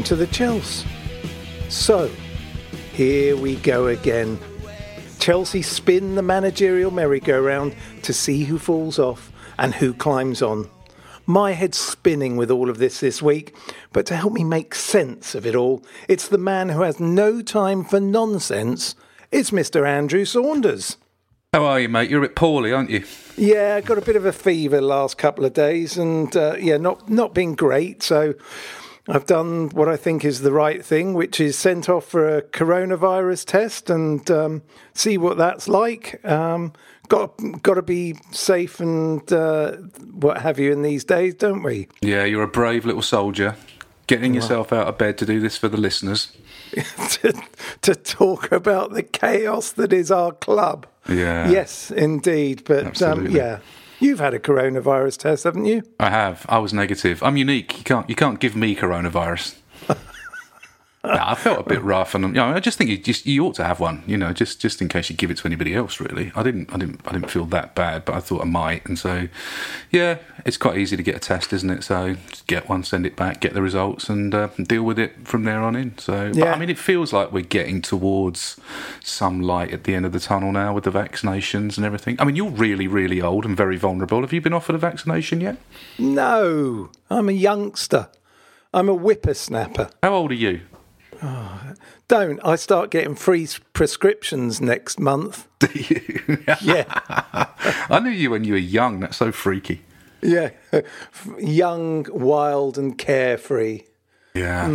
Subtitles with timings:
[0.00, 0.88] Welcome to the Chelsea.
[1.68, 2.10] So,
[2.94, 4.38] here we go again.
[5.18, 10.70] Chelsea spin the managerial merry-go-round to see who falls off and who climbs on.
[11.26, 13.54] My head's spinning with all of this this week,
[13.92, 17.42] but to help me make sense of it all, it's the man who has no
[17.42, 18.94] time for nonsense.
[19.30, 19.86] It's Mr.
[19.86, 20.96] Andrew Saunders.
[21.52, 22.08] How are you, mate?
[22.08, 23.04] You're a bit poorly, aren't you?
[23.36, 26.54] Yeah, I got a bit of a fever the last couple of days, and uh,
[26.58, 28.04] yeah, not not been great.
[28.04, 28.34] So
[29.08, 32.42] I've done what I think is the right thing, which is sent off for a
[32.42, 34.62] coronavirus test and um,
[34.94, 36.24] see what that's like.
[36.24, 36.72] Um,
[37.08, 39.72] got got to be safe and uh,
[40.12, 41.88] what have you in these days, don't we?
[42.00, 43.56] Yeah, you're a brave little soldier.
[44.06, 46.36] Getting yourself out of bed to do this for the listeners.
[47.10, 47.32] to,
[47.82, 50.86] to talk about the chaos that is our club.
[51.08, 51.48] Yeah.
[51.48, 52.64] Yes, indeed.
[52.64, 53.60] But um, yeah,
[54.00, 55.82] you've had a coronavirus test, haven't you?
[55.98, 56.44] I have.
[56.48, 57.22] I was negative.
[57.22, 57.78] I'm unique.
[57.78, 58.08] You can't.
[58.08, 59.59] You can't give me coronavirus.
[61.02, 63.54] I felt a bit rough, and you know, I just think you just you ought
[63.54, 64.02] to have one.
[64.06, 65.98] You know, just just in case you give it to anybody else.
[65.98, 66.72] Really, I didn't.
[66.74, 67.00] I didn't.
[67.06, 69.28] I didn't feel that bad, but I thought I might, and so
[69.90, 71.84] yeah, it's quite easy to get a test, isn't it?
[71.84, 75.26] So just get one, send it back, get the results, and uh, deal with it
[75.26, 75.96] from there on in.
[75.96, 76.52] So, but, Yeah.
[76.52, 78.58] I mean, it feels like we're getting towards
[79.02, 82.16] some light at the end of the tunnel now with the vaccinations and everything.
[82.18, 84.20] I mean, you're really, really old and very vulnerable.
[84.20, 85.56] Have you been offered a vaccination yet?
[85.98, 88.08] No, I'm a youngster.
[88.72, 89.90] I'm a whippersnapper.
[90.02, 90.60] How old are you?
[92.08, 95.46] Don't I start getting free prescriptions next month?
[95.58, 96.44] Do you?
[96.60, 96.84] Yeah,
[97.88, 99.00] I knew you when you were young.
[99.00, 99.82] That's so freaky.
[100.22, 100.50] yeah.
[101.38, 103.82] Young, wild, and carefree.
[104.34, 104.68] Yeah.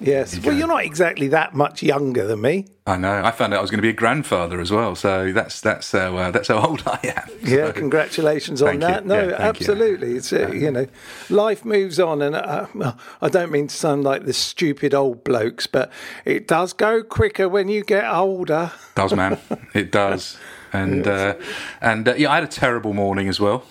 [0.00, 0.38] Yes.
[0.40, 2.66] Well, you're not exactly that much younger than me.
[2.86, 3.22] I know.
[3.22, 4.94] I found out I was going to be a grandfather as well.
[4.94, 7.28] So that's that's how uh, that's how old I am.
[7.42, 8.88] Yeah, congratulations on Thank you.
[8.88, 9.06] that.
[9.06, 9.44] No, Yeah, thank you.
[9.66, 10.12] absolutely.
[10.16, 10.86] It's uh, you know,
[11.28, 15.22] life moves on, and uh, well, I don't mean to sound like the stupid old
[15.22, 15.90] blokes, but
[16.24, 18.72] it does go quicker when you get older.
[18.94, 19.38] does, man.
[19.74, 20.38] It does.
[20.72, 21.34] And uh,
[21.82, 23.64] and uh, yeah, I had a terrible morning as well.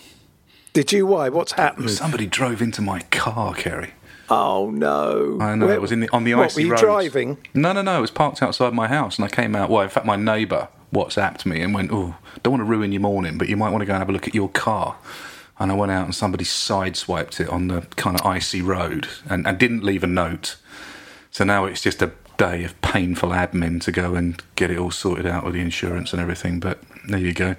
[0.74, 1.06] Did you?
[1.08, 1.30] Why?
[1.30, 1.90] What's happened?
[1.90, 3.92] Somebody drove into my car, Ceri.
[4.30, 5.38] Oh no!
[5.42, 6.82] I know Where- it was in the, on the What, icy were you roads.
[6.82, 7.38] driving?
[7.54, 7.98] No, no, no.
[7.98, 9.70] It was parked outside my house, and I came out.
[9.70, 13.02] Well, in fact, my neighbour WhatsApped me and went, "Oh, don't want to ruin your
[13.02, 14.96] morning, but you might want to go and have a look at your car."
[15.60, 19.46] And I went out, and somebody sideswiped it on the kind of icy road, and,
[19.46, 20.56] and didn't leave a note.
[21.32, 24.90] So now it's just a day of painful admin to go and get it all
[24.92, 26.60] sorted out with the insurance and everything.
[26.60, 27.56] But there you go.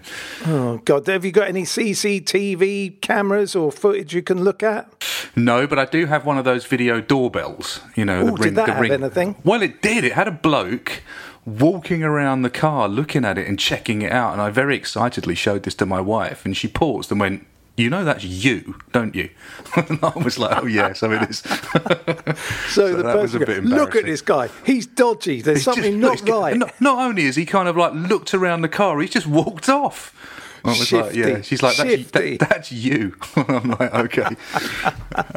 [0.46, 1.06] Oh God!
[1.06, 5.04] Have you got any CCTV cameras or footage you can look at?
[5.36, 7.80] No, but I do have one of those video doorbells.
[7.94, 9.36] You know, Ooh, did that have anything?
[9.44, 10.04] Well, it did.
[10.04, 11.02] It had a bloke
[11.44, 14.32] walking around the car, looking at it and checking it out.
[14.32, 17.46] And I very excitedly showed this to my wife, and she paused and went.
[17.76, 19.30] You know that's you, don't you?
[19.76, 21.42] and I was like, "Oh yes, I mean it's."
[22.68, 24.48] So, the that was a bit goes, look at this guy.
[24.64, 25.42] He's dodgy.
[25.42, 26.56] There's He's something no, not right.
[26.56, 29.68] Not, not only is he kind of like looked around the car, he's just walked
[29.68, 30.14] off.
[30.64, 31.40] I was like, Shifty, yeah.
[31.42, 33.14] She's like, that's, that, that's you.
[33.36, 34.22] I'm like, okay.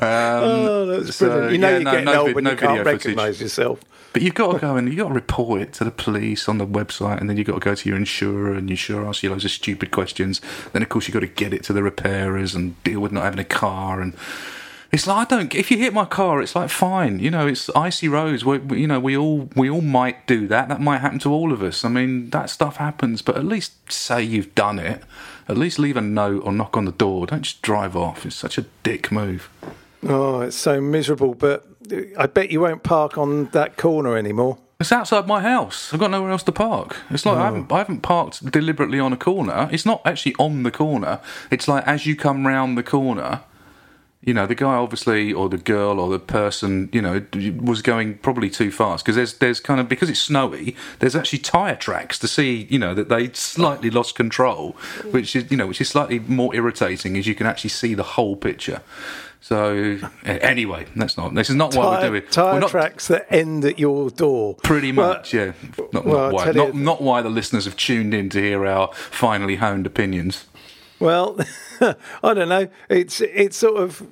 [0.02, 1.52] oh, um, that's so, brilliant.
[1.52, 3.82] You know yeah, you're no, getting no old when no you can't recognise yourself.
[4.14, 6.60] But you've got to go and you've got to report it to the police on
[6.60, 9.22] the website, and then you've got to go to your insurer, and your insurer asks
[9.22, 10.40] you loads of stupid questions.
[10.72, 13.24] Then, of course, you've got to get it to the repairers and deal with not
[13.24, 14.00] having a car.
[14.00, 14.16] And
[14.92, 15.54] It's like I don't.
[15.56, 17.20] If you hit my car, it's like fine.
[17.20, 18.46] You know, it's icy roads.
[18.46, 20.70] We, we- you know, we all we all might do that.
[20.70, 21.84] That might happen to all of us.
[21.84, 23.22] I mean, that stuff happens.
[23.22, 25.04] But at least say you've done it.
[25.50, 27.26] At least leave a note or knock on the door.
[27.28, 28.26] Don't just drive off.
[28.26, 29.50] It's such a dick move.
[30.08, 31.34] Oh, it's so miserable.
[31.36, 31.66] But
[32.18, 34.58] I bet you won't park on that corner anymore.
[34.80, 35.92] It's outside my house.
[35.92, 36.98] I've got nowhere else to park.
[37.10, 37.76] It's like I, haven't, oh.
[37.76, 39.68] I haven't parked deliberately on a corner.
[39.72, 41.20] It's not actually on the corner.
[41.50, 43.42] It's like as you come round the corner,
[44.22, 47.26] you know, the guy obviously, or the girl, or the person, you know,
[47.62, 50.76] was going probably too fast because there's there's kind of because it's snowy.
[51.00, 55.12] There's actually tyre tracks to see, you know, that they slightly lost control, mm.
[55.12, 58.04] which is you know, which is slightly more irritating as you can actually see the
[58.04, 58.82] whole picture.
[59.40, 61.34] So anyway, that's not.
[61.34, 62.24] This is not what we're doing.
[62.30, 64.56] tyre we're not, tracks that end at your door.
[64.56, 65.54] Pretty Well, much, yeah.
[65.94, 68.92] Not, well, not, why, not, not why the listeners have tuned in to hear our
[68.94, 70.46] finally honed opinions.
[71.00, 71.40] Well,
[71.82, 72.70] I don't know.
[72.90, 74.04] It's it's sort of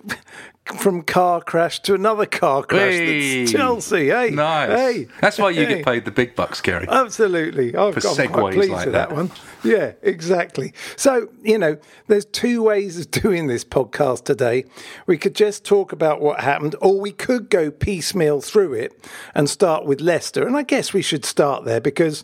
[0.80, 2.94] from car crash to another car crash.
[2.94, 3.40] Hey.
[3.42, 4.08] That's Chelsea.
[4.10, 4.70] Hey, Nice.
[4.70, 5.76] Hey, That's why you hey.
[5.76, 6.88] get paid the big bucks, Gary.
[6.90, 7.76] Absolutely.
[7.76, 9.10] I've For got I'm quite pleased like with that.
[9.10, 9.16] that.
[9.16, 9.32] one.
[9.64, 10.74] Yeah, exactly.
[10.96, 11.78] So, you know,
[12.08, 14.66] there's two ways of doing this podcast today.
[15.06, 18.94] We could just talk about what happened, or we could go piecemeal through it
[19.36, 20.46] and start with Leicester.
[20.48, 22.24] And I guess we should start there because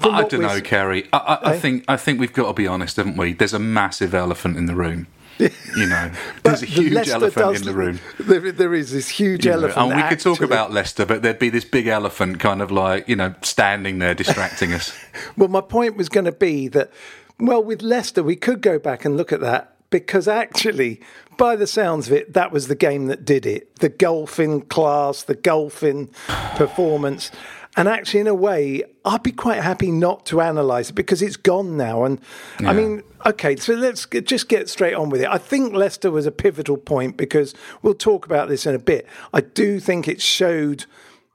[0.00, 1.08] I don't know, Ceri.
[1.12, 1.58] I, I, I Eh?
[1.58, 3.32] think I think we've got to be honest, haven't we?
[3.32, 5.08] There's a massive elephant in the room.
[5.40, 6.10] You know,
[6.42, 8.00] there's a huge Leicester elephant in the room.
[8.18, 9.92] There, there is this huge You know, elephant.
[9.92, 13.08] and we could talk about Leicester, but there'd be this big elephant kind of like,
[13.08, 14.96] you know, standing there distracting us.
[15.36, 16.90] Well, my point was going to be that,
[17.38, 21.00] well, with Leicester, we could go back and look at that because actually,
[21.36, 23.76] by the sounds of it, that was the game that did it.
[23.76, 26.08] The golfing class, the golfing
[26.56, 27.30] performance.
[27.76, 31.36] And actually, in a way, I'd be quite happy not to analyse it because it's
[31.36, 32.04] gone now.
[32.04, 32.20] And
[32.58, 35.28] I mean, okay, so let's just get straight on with it.
[35.28, 39.06] I think Leicester was a pivotal point because we'll talk about this in a bit.
[39.32, 40.86] I do think it showed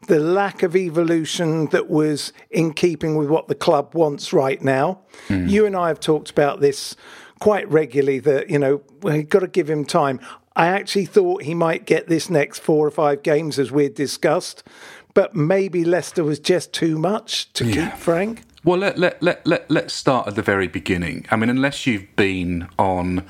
[0.07, 4.99] the lack of evolution that was in keeping with what the club wants right now.
[5.27, 5.47] Hmm.
[5.47, 6.95] You and I have talked about this
[7.39, 10.19] quite regularly that, you know, we've got to give him time.
[10.55, 14.63] I actually thought he might get this next four or five games as we'd discussed,
[15.15, 17.89] but maybe Leicester was just too much to Yeah.
[17.89, 18.43] keep Frank.
[18.63, 21.25] Well, let, let, let, let, let's start at the very beginning.
[21.31, 23.23] I mean, unless you've been on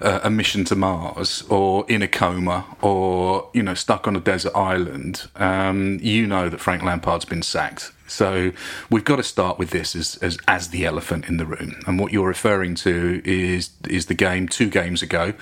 [0.00, 4.20] uh, a mission to Mars or in a coma or, you know, stuck on a
[4.20, 7.92] desert island, um, you know that Frank Lampard's been sacked.
[8.08, 8.50] So
[8.90, 11.80] we've got to start with this as, as, as the elephant in the room.
[11.86, 15.32] And what you're referring to is is the game two games ago,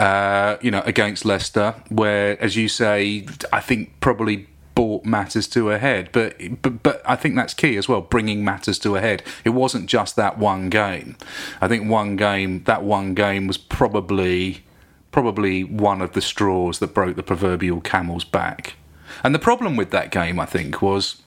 [0.00, 4.48] uh, you know, against Leicester, where, as you say, I think probably
[4.80, 6.08] brought matters to a head.
[6.10, 9.22] But, but but I think that's key as well, bringing matters to a head.
[9.44, 11.16] It wasn't just that one game.
[11.60, 14.64] I think one game, that one game was probably
[15.12, 18.74] probably one of the straws that broke the proverbial camel's back.
[19.22, 21.20] And the problem with that game, I think, was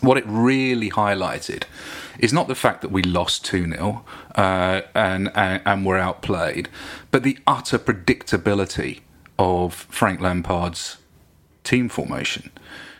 [0.00, 1.62] what it really highlighted
[2.18, 6.68] is not the fact that we lost 2 0 uh, and, and, and were outplayed,
[7.12, 9.02] but the utter predictability
[9.38, 10.96] of Frank Lampard's
[11.64, 12.50] team formation,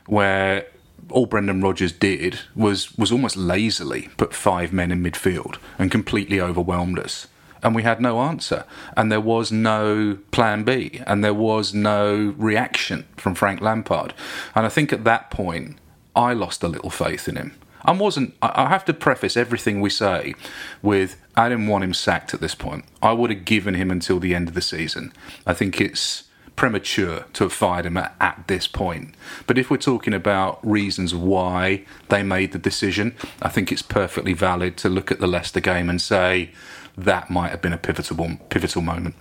[0.07, 0.67] where
[1.11, 6.41] all Brendan Rodgers did was was almost lazily put five men in midfield and completely
[6.41, 7.29] overwhelmed us.
[7.65, 8.65] And we had no answer,
[8.97, 14.15] and there was no plan B, and there was no reaction from Frank Lampard.
[14.57, 15.77] And I think at that point,
[16.17, 17.55] I lost a little faith in him.
[17.85, 18.35] I wasn't.
[18.43, 20.35] I I have to preface everything we say
[20.83, 22.85] with I didn't want him sacked at this point.
[23.01, 25.13] I would have given him until the end of the season.
[25.47, 26.25] I think it's
[26.57, 29.15] premature to have fired him at, at this point.
[29.47, 34.33] But if we're talking about reasons why they made the decision, I think it's perfectly
[34.33, 36.51] valid to look at the Leicester game and say
[36.97, 39.15] that might have been a pivotal pivotal moment.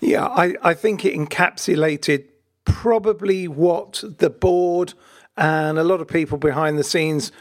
[0.00, 2.26] Yeah, I, I think it encapsulated
[2.64, 4.94] probably what the board
[5.36, 7.32] and a lot of people behind the scenes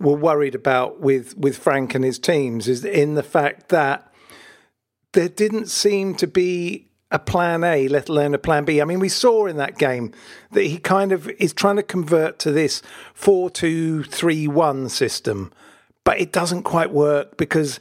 [0.00, 4.12] were worried about with, with Frank and his teams is in the fact that
[5.12, 8.82] there didn't seem to be a plan A, let alone a plan B.
[8.82, 10.12] I mean, we saw in that game
[10.50, 12.82] that he kind of is trying to convert to this
[13.14, 15.52] 4 2 3 1 system,
[16.02, 17.78] but it doesn't quite work because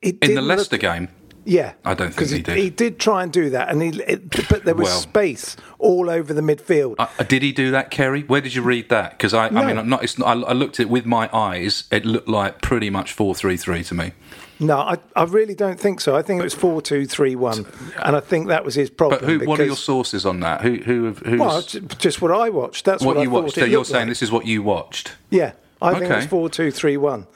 [0.00, 1.08] it In the didn't look- Leicester game,
[1.44, 2.56] yeah, I don't think 'Cause he did.
[2.56, 6.08] He did try and do that, and he, it, but there was Well- space all
[6.08, 6.94] over the midfield.
[6.98, 8.26] Uh, did he do that, Ceri?
[8.28, 9.10] Where did you read that?
[9.12, 9.60] Because I, No.
[9.62, 11.84] I mean, I'm not, it's not, I, I looked at it with my eyes.
[11.90, 14.12] It looked like pretty much four three three to me.
[14.58, 16.16] No, I, I really don't think so.
[16.16, 17.66] I think it was four two three one,
[18.02, 19.20] and I think that was his problem.
[19.20, 19.46] But who?
[19.46, 20.62] What are your sources on that?
[20.62, 20.76] Who?
[20.76, 21.12] Who?
[21.12, 22.84] Who's, Well, just what I watched.
[22.84, 23.54] That's what, what you watched?
[23.54, 24.08] So you're saying like.
[24.08, 25.12] this is what you watched?
[25.30, 26.26] Yeah, I think it was Okay.
[26.28, 27.26] four two three one.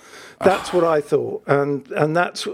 [0.42, 2.48] That's what I thought, and and that's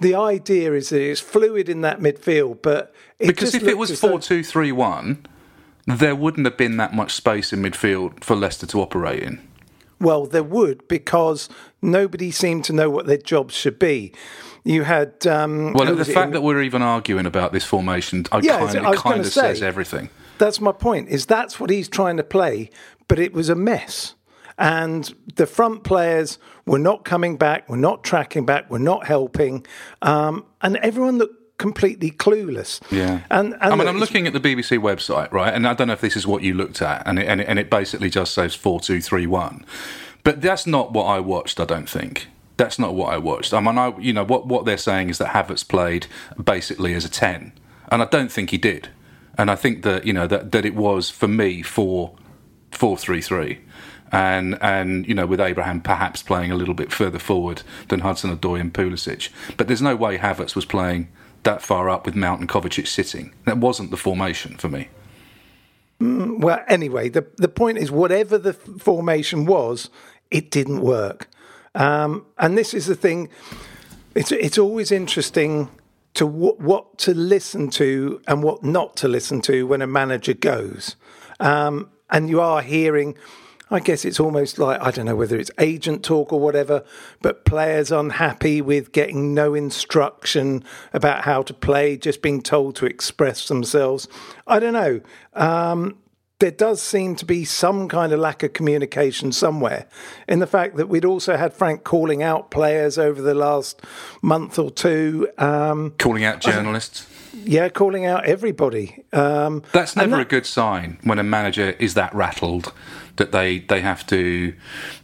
[0.00, 4.18] the idea is that it's fluid in that midfield, but Because if it was 4
[4.18, 5.26] 2 3 1,
[5.86, 9.40] there wouldn't have been that much space in midfield for Leicester to operate in.
[9.98, 11.48] Well, there would because
[11.86, 14.12] nobody seemed to know what their jobs should be.
[14.64, 18.40] You had um, Well, the fact in- that we're even arguing about this formation, I
[18.40, 20.10] Yeah, kind, gonna kind of say- says everything.
[20.38, 21.08] that's my point.
[21.08, 22.70] Is that's what he's trying to play,
[23.08, 24.14] but it was a mess,
[24.58, 29.64] and the front players were not coming back, were not tracking back, were not helping,
[30.02, 32.80] um, and everyone looked completely clueless.
[32.90, 33.20] Yeah.
[33.30, 35.54] and, and I mean, look, I'm looking at the BBC website, right?
[35.54, 37.46] And I don't know if this is what you looked at, and it, and it,
[37.48, 39.64] and it basically just says 4 2 3 1.
[40.26, 42.26] But that's not what I watched, I don't think.
[42.56, 43.54] That's not what I watched.
[43.54, 46.08] I mean, I, you know, what, what they're saying is that Havertz played
[46.42, 47.52] basically as a 10.
[47.92, 48.88] And I don't think he did.
[49.38, 52.12] And I think that, you know, that, that it was, for me, 4
[52.72, 53.60] 4 3 3.
[54.10, 58.36] And, and, you know, with Abraham perhaps playing a little bit further forward than Hudson
[58.36, 59.28] Odoi and Pulisic.
[59.56, 61.06] But there's no way Havertz was playing
[61.44, 63.32] that far up with Mount and Kovacic sitting.
[63.44, 64.88] That wasn't the formation for me.
[66.00, 69.88] Mm, well, anyway, the the point is, whatever the formation was,
[70.30, 71.28] it didn't work.
[71.74, 73.28] Um, and this is the thing.
[74.14, 75.68] It's it's always interesting
[76.14, 80.32] to w- what to listen to and what not to listen to when a manager
[80.32, 80.96] goes.
[81.38, 83.16] Um, and you are hearing.
[83.68, 86.84] I guess it's almost like I don't know whether it's agent talk or whatever,
[87.20, 92.86] but players unhappy with getting no instruction about how to play, just being told to
[92.86, 94.06] express themselves.
[94.46, 95.00] I don't know.
[95.34, 95.98] Um,
[96.38, 99.86] there does seem to be some kind of lack of communication somewhere
[100.28, 103.80] in the fact that we'd also had Frank calling out players over the last
[104.20, 105.28] month or two.
[105.38, 107.06] Um, Calling out journalists.
[107.32, 109.02] yeah, calling out everybody.
[109.14, 112.70] Um, That's never that- a good sign when a manager is that rattled
[113.16, 114.54] that they, they have to,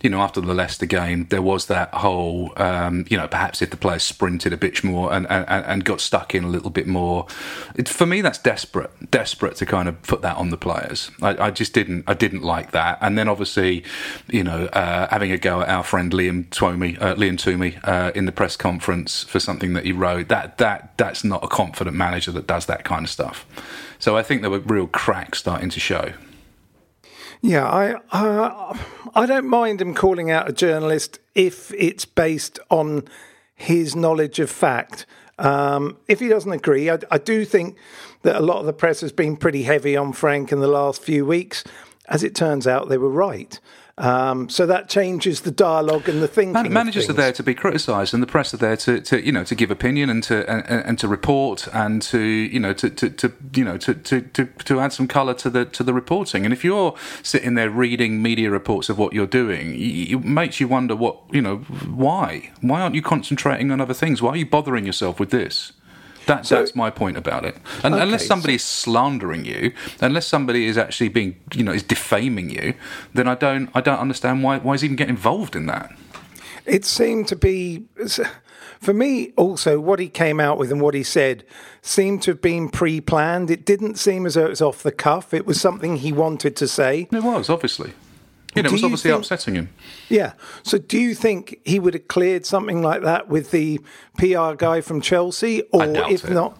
[0.02, 3.70] you know, after the Leicester game, there was that whole, um, you know, perhaps if
[3.70, 6.86] the players sprinted a bit more and, and, and got stuck in a little bit
[6.86, 7.26] more.
[7.74, 11.10] It, for me, that's desperate, desperate to kind of put that on the players.
[11.20, 12.98] I, I just didn't, I didn't like that.
[13.00, 13.84] And then obviously,
[14.28, 18.12] you know, uh, having a go at our friend Liam Twomey, uh, Liam Twomey, uh,
[18.14, 21.96] in the press conference for something that he wrote, that, that, that's not a confident
[21.96, 23.46] manager that does that kind of stuff.
[23.98, 26.12] So I think there were real cracks starting to show.
[27.44, 28.78] Yeah, I uh,
[29.16, 33.02] I don't mind him calling out a journalist if it's based on
[33.56, 35.06] his knowledge of fact.
[35.40, 37.76] Um, if he doesn't agree, I, I do think
[38.22, 41.02] that a lot of the press has been pretty heavy on Frank in the last
[41.02, 41.64] few weeks.
[42.08, 43.58] As it turns out, they were right.
[44.02, 46.54] Um, so that changes the dialogue and the thinking.
[46.54, 49.30] Man- managers are there to be criticised, and the press are there to, to you
[49.30, 52.90] know to give opinion and to and, and to report and to you know to,
[52.90, 55.94] to, to you know to, to, to, to add some colour to the to the
[55.94, 56.44] reporting.
[56.44, 60.66] And if you're sitting there reading media reports of what you're doing, it makes you
[60.66, 64.20] wonder what you know why why aren't you concentrating on other things?
[64.20, 65.72] Why are you bothering yourself with this?
[66.26, 67.56] That, that's my point about it.
[67.82, 71.82] And unless Okay, somebody is slandering you, unless somebody is actually being, you know, is
[71.82, 72.74] defaming you,
[73.12, 75.90] then I don't, I don't understand why, why is he even getting involved in that?
[76.64, 77.84] It seemed to be,
[78.80, 81.44] for me, also what he came out with and what he said
[81.82, 83.50] seemed to have been pre planned.
[83.50, 85.34] It didn't seem as though it was off the cuff.
[85.34, 87.08] It was something he wanted to say.
[87.10, 87.94] It was obviously.
[88.54, 89.70] You know, it was obviously think- upsetting him.
[90.08, 90.32] Yeah.
[90.62, 93.80] So do you think he would have cleared something like that with the
[94.18, 95.62] PR guy from Chelsea?
[95.72, 96.30] Or if it.
[96.30, 96.58] not,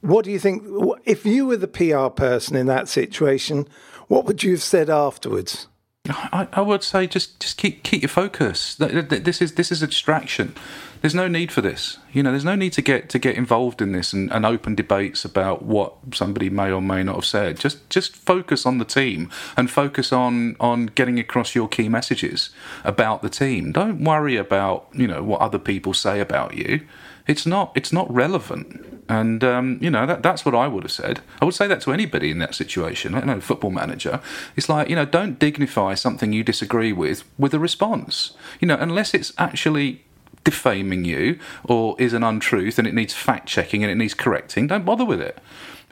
[0.00, 0.62] what do you think?
[1.04, 3.68] If you were the PR person in that situation,
[4.08, 5.68] what would you have said afterwards?
[6.06, 8.74] I, I would say just just keep keep your focus.
[8.74, 10.54] Th- th- th- This is this is a distraction.
[11.00, 11.98] There's no need for this.
[12.12, 14.74] You know, there's no need to get to get involved in this and, and open
[14.74, 17.58] debates about what somebody may or may not have said.
[17.58, 22.50] Just just focus on the team and focus on on getting across your key messages
[22.84, 23.72] about the team.
[23.72, 26.82] Don't worry about you know what other people say about you.
[27.26, 29.02] It's not it's not relevant.
[29.08, 31.20] And um, you know that that's what I would have said.
[31.40, 33.14] I would say that to anybody in that situation.
[33.14, 34.20] I don't know, football manager.
[34.56, 38.32] It's like you know, don't dignify something you disagree with with a response.
[38.60, 40.04] You know, unless it's actually
[40.44, 44.66] defaming you or is an untruth and it needs fact checking and it needs correcting.
[44.66, 45.38] Don't bother with it.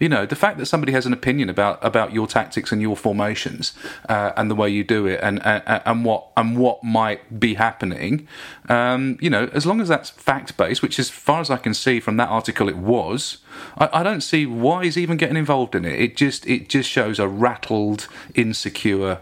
[0.03, 2.97] You know, the fact that somebody has an opinion about, about your tactics and your
[2.97, 3.73] formations
[4.09, 7.55] uh, and the way you do it and, and and what and what might be
[7.55, 8.27] happening,
[8.69, 11.73] um, you know, as long as that's fact based, which as far as I can
[11.73, 13.39] see from that article, it was.
[13.79, 16.01] I, I don't see why he's even getting involved in it.
[16.01, 19.19] It just it just shows a rattled, insecure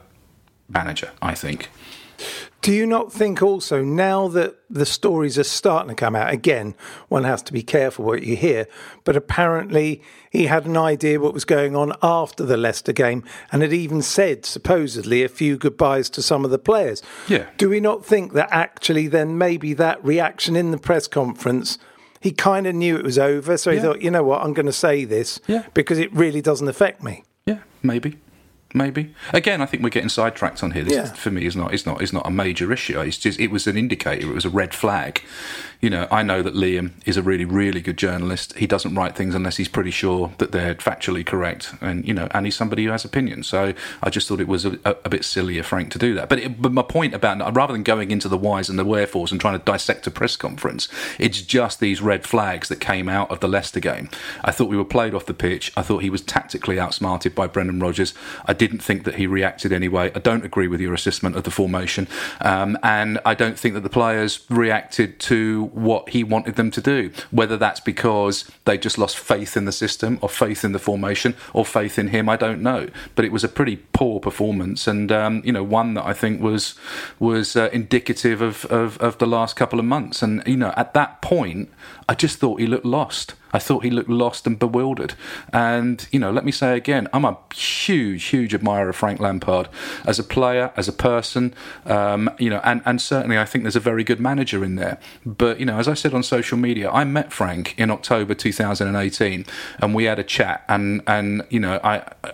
[0.66, 1.10] manager.
[1.20, 1.68] I think.
[2.62, 6.74] Do you not think also now that the stories are starting to come out again,
[7.08, 8.66] one has to be careful what you hear,
[9.04, 13.62] but apparently he had an idea what was going on after the Leicester game and
[13.62, 17.02] had even said supposedly a few goodbyes to some of the players.
[17.28, 17.46] Yeah.
[17.56, 21.78] Do we not think that actually then maybe that reaction in the press conference
[22.22, 23.82] he kind of knew it was over, so he Yeah.
[23.82, 25.62] thought, you know what, I'm going to say this Yeah.
[25.72, 27.24] because it really doesn't affect me.
[27.46, 28.18] Yeah, maybe.
[28.72, 30.84] Maybe again, I think we're getting sidetracked on here.
[30.84, 31.04] This Yeah.
[31.12, 33.00] for me is not is not is not a major issue.
[33.00, 34.28] It's just it was an indicator.
[34.30, 35.22] It was a red flag.
[35.80, 38.56] You know, I know that Liam is a really really good journalist.
[38.56, 42.28] He doesn't write things unless he's pretty sure that they're factually correct, and you know,
[42.32, 43.46] and he's somebody who has opinions.
[43.46, 43.72] So
[44.02, 46.28] I just thought it was a, a, bit silly of Frank to do that.
[46.28, 49.32] But, it, but my point about rather than going into the whys and the wherefores
[49.32, 53.30] and trying to dissect a press conference, it's just these red flags that came out
[53.30, 54.08] of the Leicester game.
[54.44, 55.72] I thought we were played off the pitch.
[55.76, 58.14] I thought he was tactically outsmarted by Brendan Rodgers.
[58.44, 60.12] I didn't think that he reacted anyway.
[60.14, 62.06] I don't agree with your assessment of the formation,
[62.40, 66.80] um, and I don't think that the players reacted to what he wanted them to
[66.80, 67.10] do.
[67.30, 71.34] Whether that's because they just lost faith in the system, or faith in the formation,
[71.52, 72.88] or faith in him, I don't know.
[73.14, 76.40] But it was a pretty poor performance, and um, you know, one that I think
[76.40, 76.74] was
[77.18, 80.22] was uh, indicative of, of of the last couple of months.
[80.22, 81.70] And you know, at that point,
[82.10, 83.36] I just thought he looked lost.
[83.52, 85.14] I thought he looked lost and bewildered.
[85.52, 89.68] And, you know, let me say again, I'm a huge, huge admirer of Frank Lampard
[90.04, 91.54] as a player, as a person,
[91.86, 94.98] um, you know, and, and certainly I think there's a very good manager in there.
[95.24, 99.46] But, you know, as I said on social media, I met Frank in October 2018
[99.78, 102.32] and we had a chat and, and you know, I, I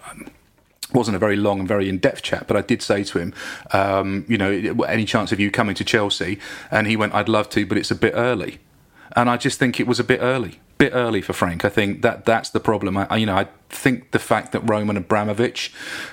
[0.95, 3.35] wasn't a very long and very in-depth chat, but I did say to him,
[3.73, 4.51] um, you know,
[4.85, 6.39] any chance of you coming to Chelsea?
[6.71, 8.61] And he went, I'd love to, but it's a bit early.
[9.17, 11.65] And I just think it was a bit early, bit early for Frank.
[11.65, 12.99] I think that that's the problem.
[12.99, 15.73] I, you know, I think the fact that Roman Abramovich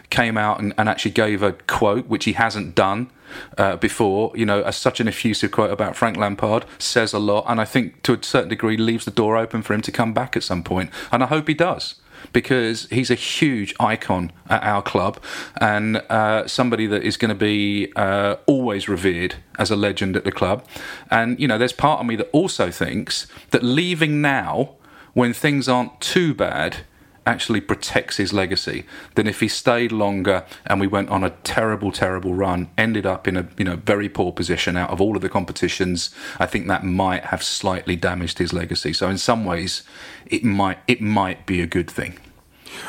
[0.09, 3.11] came out and, and actually gave a quote, which he hasn't done
[3.57, 7.43] uh, before, you know, as such an effusive quote about Frank Lampard says a lot.
[7.47, 10.13] And I think to a certain degree leaves the door open for him to come
[10.13, 10.89] back at some point.
[11.11, 11.95] And I hope he does
[12.33, 15.21] because he's a huge icon at our club
[15.61, 20.23] and uh, somebody that is going to be uh, always revered as a legend at
[20.23, 20.65] the club.
[21.09, 24.75] And, you know, there's part of me that also thinks that leaving now,
[25.13, 26.77] when things aren't too bad,
[27.25, 31.91] actually protects his legacy than if he stayed longer and we went on a terrible
[31.91, 35.21] terrible run ended up in a you know very poor position out of all of
[35.21, 38.93] the competitions i think that might have slightly damaged his legacy.
[38.93, 39.83] So in some ways
[40.25, 42.19] it might it might be a good thing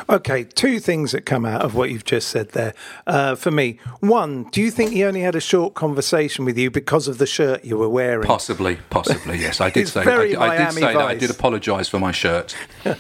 [0.09, 2.75] Okay, two things that come out of what you've just said there.
[3.07, 6.71] Uh, for me, one, do you think he only had a short conversation with you
[6.71, 8.27] because of the shirt you were wearing?
[8.27, 9.61] Possibly, possibly, yes.
[9.61, 10.97] I did say, I, I did say that.
[10.97, 12.55] I did apologise for my shirt.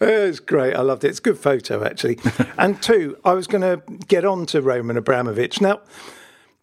[0.00, 0.74] It's great.
[0.74, 1.08] I loved it.
[1.08, 2.18] It's a good photo, actually.
[2.58, 5.60] and two, I was going to get on to Roman Abramovich.
[5.60, 5.80] Now,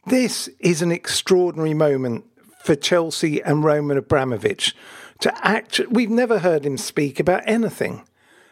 [0.05, 2.25] this is an extraordinary moment
[2.63, 4.75] for Chelsea and Roman Abramovich
[5.19, 5.81] to act.
[5.89, 8.03] We've never heard him speak about anything.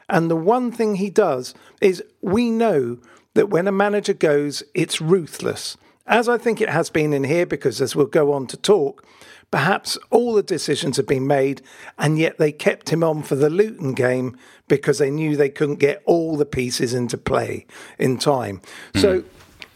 [0.10, 2.98] And the one thing he does is we know
[3.36, 5.78] that when a manager goes, it's ruthless.
[6.08, 9.06] As I think it has been in here, because as we'll go on to talk,
[9.52, 11.62] perhaps all the decisions have been made,
[11.98, 15.76] and yet they kept him on for the Luton game because they knew they couldn't
[15.76, 17.68] get all the pieces into play
[17.98, 18.62] in time.
[18.94, 19.00] Hmm.
[19.00, 19.24] So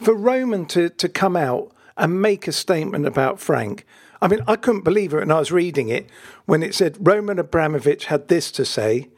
[0.01, 3.85] for Roman to, to come out and make a statement about Frank,
[4.21, 6.09] I mean, I couldn't believe it when I was reading it
[6.45, 9.09] when it said Roman Abramovich had this to say.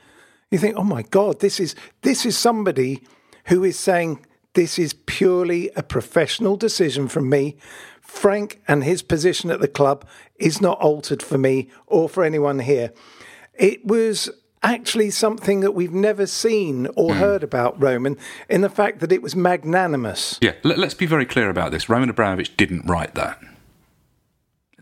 [0.55, 3.03] You think, oh my God, this is this is somebody
[3.47, 7.57] who is saying this is purely a professional decision from me.
[7.99, 12.59] Frank and his position at the club is not altered for me or for anyone
[12.59, 12.93] here.
[13.53, 14.29] It was
[14.63, 17.19] actually something that we've never seen or hmm.
[17.19, 20.39] heard about Roman in the fact that it was magnanimous.
[20.41, 21.89] Yeah, let, us be very clear about this.
[21.89, 23.41] Roman Abramovich didn't write that.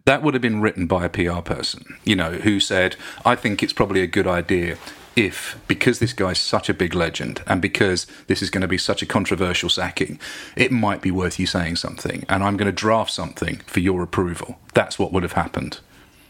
[0.05, 3.63] That would have been written by a PR person, you know, who said, I think
[3.63, 4.77] it's probably a good idea
[5.15, 8.77] if, because this guy's such a big legend and because this is going to be
[8.77, 10.19] such a controversial sacking,
[10.55, 12.25] it might be worth you saying something.
[12.29, 14.59] And I'm going to draft something for your approval.
[14.73, 15.79] That's what would have happened.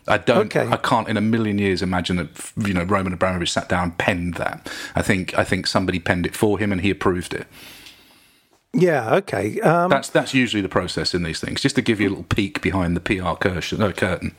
[0.07, 0.53] I don't.
[0.53, 0.67] Okay.
[0.67, 3.97] I can't in a million years imagine that you know Roman Abramovich sat down and
[3.97, 4.69] penned that.
[4.95, 5.37] I think.
[5.37, 7.47] I think somebody penned it for him and he approved it.
[8.73, 9.61] Yeah, okay.
[9.61, 11.61] Um, That's that's usually the process in these things.
[11.61, 14.35] Just to give you a little peek behind the PR curtain.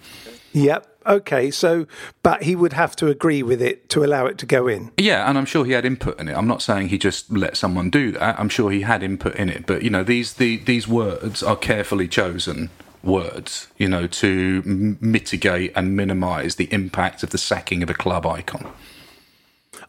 [0.55, 0.87] Yep.
[1.07, 1.87] Okay, so,
[2.23, 4.91] but he would have to agree with it to allow it to go in.
[4.97, 6.35] Yeah, and I'm sure he had input in it.
[6.35, 8.41] I'm not saying he just let someone do that.
[8.41, 9.67] I'm sure he had input in it.
[9.67, 12.71] But you know, these the, these words are carefully chosen
[13.03, 13.69] words.
[13.77, 18.25] You know, to m- mitigate and minimise the impact of the sacking of a club
[18.25, 18.73] icon.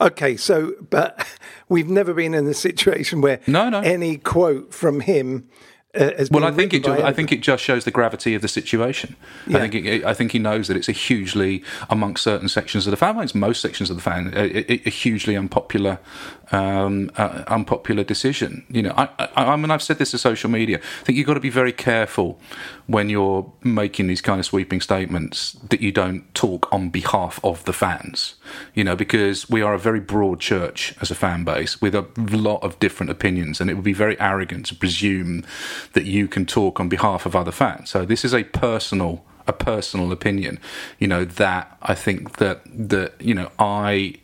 [0.02, 1.26] Okay, so but
[1.70, 3.80] we've never been in a situation where No, no.
[3.80, 5.48] any quote from him
[5.96, 6.86] uh, Well, I think it.
[6.88, 9.16] written I think it just shows the gravity of the situation.
[9.48, 9.58] Yeah.
[9.58, 9.86] I think.
[9.86, 13.16] It, I think he knows that it's a hugely amongst certain sections of the fan,
[13.34, 16.00] most sections of the fan, a, a, a hugely unpopular,
[16.52, 18.66] um, uh, unpopular decision.
[18.70, 20.80] You know, I, I, I mean, I've said this to social media.
[20.80, 22.40] I think you've got to be very careful
[22.88, 27.64] when you're making these kind of sweeping statements that you don't talk on behalf of
[27.66, 28.36] the fans.
[28.74, 32.06] You know, because we are a very broad church as a fan base with a
[32.18, 35.44] lot of different opinions, and it would be very arrogant to presume
[35.94, 37.90] that you can talk on behalf of other fans.
[37.90, 40.60] So this is a personal a personal opinion.
[41.00, 44.16] You know that I think that that you know I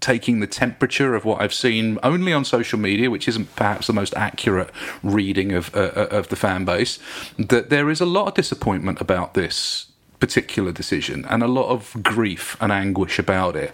[0.00, 3.92] taking the temperature of what I've seen only on social media, which isn't perhaps the
[3.92, 4.70] most accurate
[5.02, 6.98] reading of uh, of the fan base,
[7.38, 9.89] that there is a lot of disappointment about this
[10.20, 13.72] particular decision and a lot of grief and anguish about it.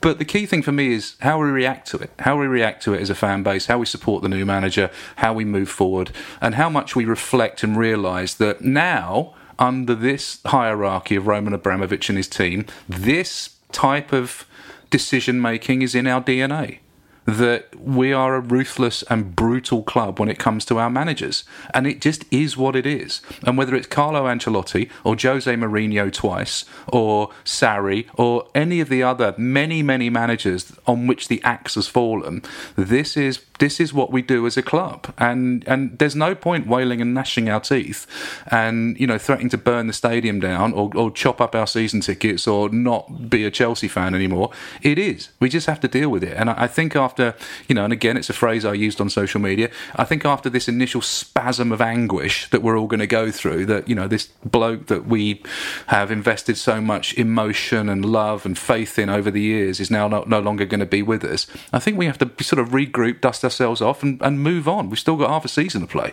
[0.00, 2.82] But the key thing for me is how we react to it, how we react
[2.84, 5.68] to it as a fan base, how we support the new manager, how we move
[5.68, 11.52] forward, and how much we reflect and realise that now, under this hierarchy of Roman
[11.52, 14.46] Abramovich and his team, this type of
[14.90, 16.78] decision making is in our DNA
[17.26, 21.44] that we are a ruthless and brutal club when it comes to our managers.
[21.74, 23.20] And it just is what it is.
[23.44, 29.02] And whether it's Carlo Ancelotti or Jose Mourinho twice or Sarri or any of the
[29.02, 32.42] other many, many managers on which the axe has fallen,
[32.76, 35.12] this is this is what we do as a club.
[35.18, 38.06] And and there's no point wailing and gnashing our teeth
[38.50, 42.00] and, you know, threatening to burn the stadium down or, or chop up our season
[42.00, 44.50] tickets or not be a Chelsea fan anymore.
[44.82, 45.28] It is.
[45.38, 46.36] We just have to deal with it.
[46.36, 47.34] And I, I think after,
[47.66, 49.70] you know, and again, it's a phrase I used on social media.
[49.96, 53.66] I think after this initial spasm of anguish that we're all going to go through,
[53.66, 55.42] that, you know, this bloke that we
[55.88, 60.06] have invested so much emotion and love and faith in over the years is now
[60.06, 61.48] no, no longer going to be with us.
[61.72, 64.88] I think we have to sort of regroup, dust ourselves off, and, and move on.
[64.88, 66.12] We've still got half a season to play.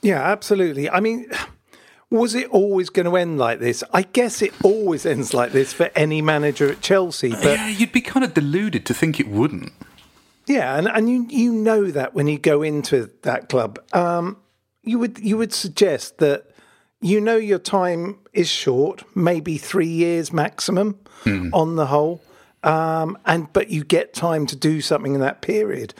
[0.00, 0.88] Yeah, absolutely.
[0.88, 1.30] I mean,
[2.10, 3.84] was it always going to end like this?
[3.92, 7.30] I guess it always ends like this for any manager at Chelsea.
[7.30, 9.72] But yeah, you'd be kind of deluded to think it wouldn't.
[10.50, 14.36] Yeah, and, and you you know that when you go into that club, um,
[14.82, 16.50] you would you would suggest that
[17.00, 20.98] you know your time is short, maybe three years maximum
[21.52, 22.20] on the whole,
[22.64, 25.94] um, and but you get time to do something in that period.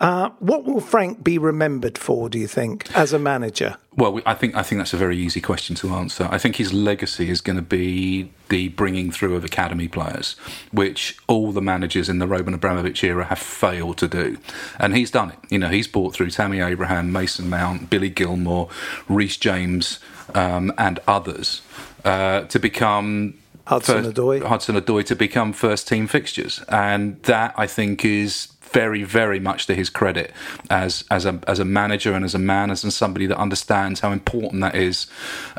[0.00, 2.30] Uh, what will Frank be remembered for?
[2.30, 3.76] Do you think as a manager?
[3.96, 6.26] Well, I think I think that's a very easy question to answer.
[6.30, 10.36] I think his legacy is going to be the bringing through of academy players,
[10.72, 14.38] which all the managers in the Roman Abramovich era have failed to do,
[14.78, 15.38] and he's done it.
[15.50, 18.70] You know, he's brought through Tammy Abraham, Mason Mount, Billy Gilmour,
[19.06, 19.98] Reece James,
[20.34, 21.60] um, and others
[22.06, 23.34] uh, to become
[23.66, 24.42] Hudson Odoi.
[24.42, 29.66] Hudson Odoi to become first team fixtures, and that I think is very, very much
[29.66, 30.32] to his credit
[30.68, 34.12] as as a as a manager and as a man, as somebody that understands how
[34.12, 35.06] important that is,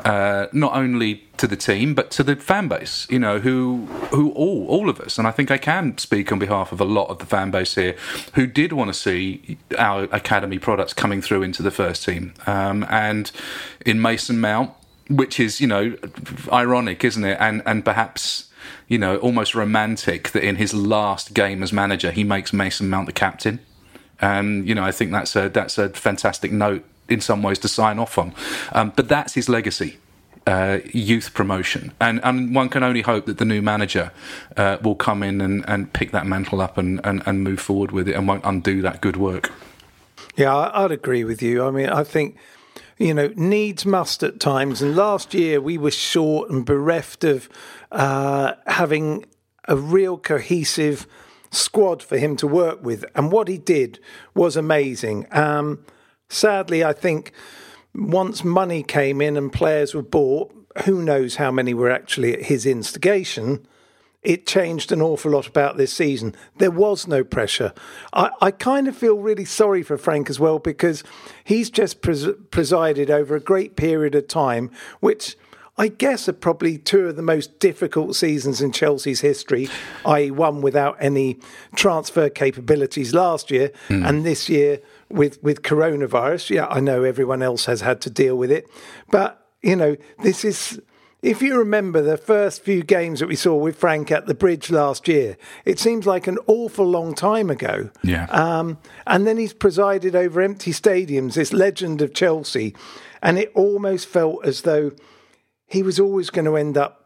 [0.04, 3.06] uh, not only to the team but to the fan base.
[3.10, 6.38] You know, who who all all of us, and I think I can speak on
[6.38, 7.96] behalf of a lot of the fan base here,
[8.34, 12.86] who did want to see our academy products coming through into the first team, um,
[12.88, 13.30] and
[13.84, 14.70] in Mason Mount,
[15.08, 15.96] which is you know
[16.52, 17.36] ironic, isn't it?
[17.40, 18.51] And and perhaps
[18.92, 23.06] you know, almost romantic that in his last game as manager, he makes Mason Mount
[23.06, 23.58] the captain.
[24.20, 27.68] And you know, I think that's a that's a fantastic note in some ways to
[27.68, 28.34] sign off on.
[28.72, 29.96] Um, but that's his legacy.
[30.46, 34.10] Uh, youth promotion, and and one can only hope that the new manager
[34.56, 37.92] uh, will come in and, and pick that mantle up and, and, and move forward
[37.92, 39.52] with it and won't undo that good work.
[40.36, 41.64] Yeah, I'd agree with you.
[41.64, 42.36] I mean, I think,
[42.98, 44.82] you know, needs must at times.
[44.82, 47.48] And last year we were short and bereft of
[47.92, 49.24] uh, having
[49.68, 51.06] a real cohesive
[51.50, 53.04] squad for him to work with.
[53.14, 54.00] And what he did
[54.34, 55.26] was amazing.
[55.30, 55.84] Um,
[56.28, 57.32] sadly, I think
[57.94, 60.52] once money came in and players were bought,
[60.84, 63.66] who knows how many were actually at his instigation
[64.22, 66.34] it changed an awful lot about this season.
[66.58, 67.72] There was no pressure.
[68.12, 71.02] I, I kind of feel really sorry for Frank as well because
[71.42, 75.36] he's just pres- presided over a great period of time, which
[75.82, 79.68] I guess are probably two of the most difficult seasons in Chelsea's history,
[80.06, 81.40] i.e., one without any
[81.74, 86.50] transfer capabilities last year, and this year with, with coronavirus.
[86.50, 88.68] Yeah, I know everyone else has had to deal with it,
[89.10, 90.80] but you know, this is
[91.20, 94.70] if you remember the first few games that we saw with Frank at the bridge
[94.70, 97.90] last year, it seems like an awful long time ago.
[98.04, 98.26] Yeah.
[98.26, 102.76] Um, and then he's presided over empty stadiums, this legend of Chelsea.
[103.20, 104.92] And it almost felt as though
[105.72, 106.98] he was always going to end up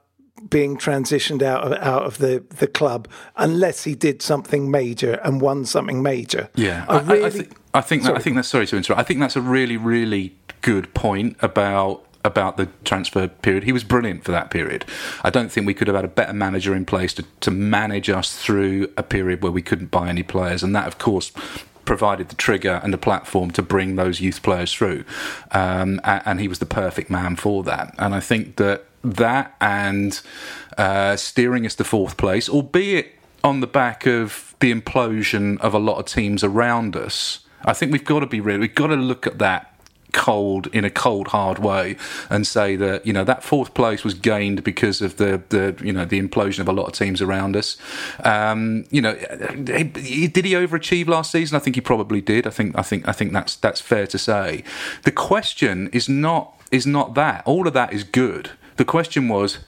[0.51, 5.41] being transitioned out of out of the, the club unless he did something major and
[5.41, 6.51] won something major.
[6.55, 8.77] Yeah, I I, I, really I, thi- I think that, I think that's sorry to
[8.77, 9.01] interrupt.
[9.01, 13.63] I think that's a really, really good point about about the transfer period.
[13.65, 14.85] He was brilliant for that period.
[15.23, 18.11] I don't think we could have had a better manager in place to, to manage
[18.11, 21.31] us through a period where we couldn't buy any players, and that, of course,
[21.87, 25.05] provided the trigger and the platform to bring those youth players through.
[25.53, 27.95] Um, and, and, he was the perfect man for that.
[27.99, 30.21] And I think that that and
[30.77, 35.79] uh, steering us to fourth place, albeit on the back of the implosion of a
[35.79, 37.41] lot of teams around us.
[37.65, 38.59] I think we've got to be real.
[38.59, 39.76] We've got to look at that
[40.13, 41.97] cold in a cold hard way
[42.31, 45.93] and say that you know that fourth place was gained because of the the you
[45.93, 47.77] know the implosion of a lot of teams around us.
[48.25, 51.57] Um, you know did he overachieve last season?
[51.57, 52.47] I think he probably did.
[52.47, 54.65] I think I think I think that's that's fair to say.
[55.03, 57.43] The question is not is not that.
[57.47, 58.51] All of that is good.
[58.77, 59.59] The question was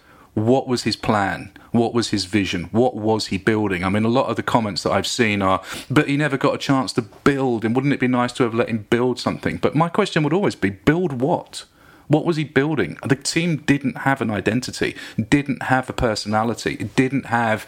[0.46, 2.64] what was his plan what was his vision?
[2.72, 3.85] What was he building?
[3.85, 6.55] I mean, a lot of the comments that I've seen are, but he never got
[6.55, 9.59] a chance to build, and wouldn't it be nice to have let him build something?
[9.59, 11.64] But my question would always be, build what?
[12.07, 12.96] What was he building?
[13.07, 14.96] The team didn't have an identity,
[15.29, 17.66] didn't have a personality, didn't have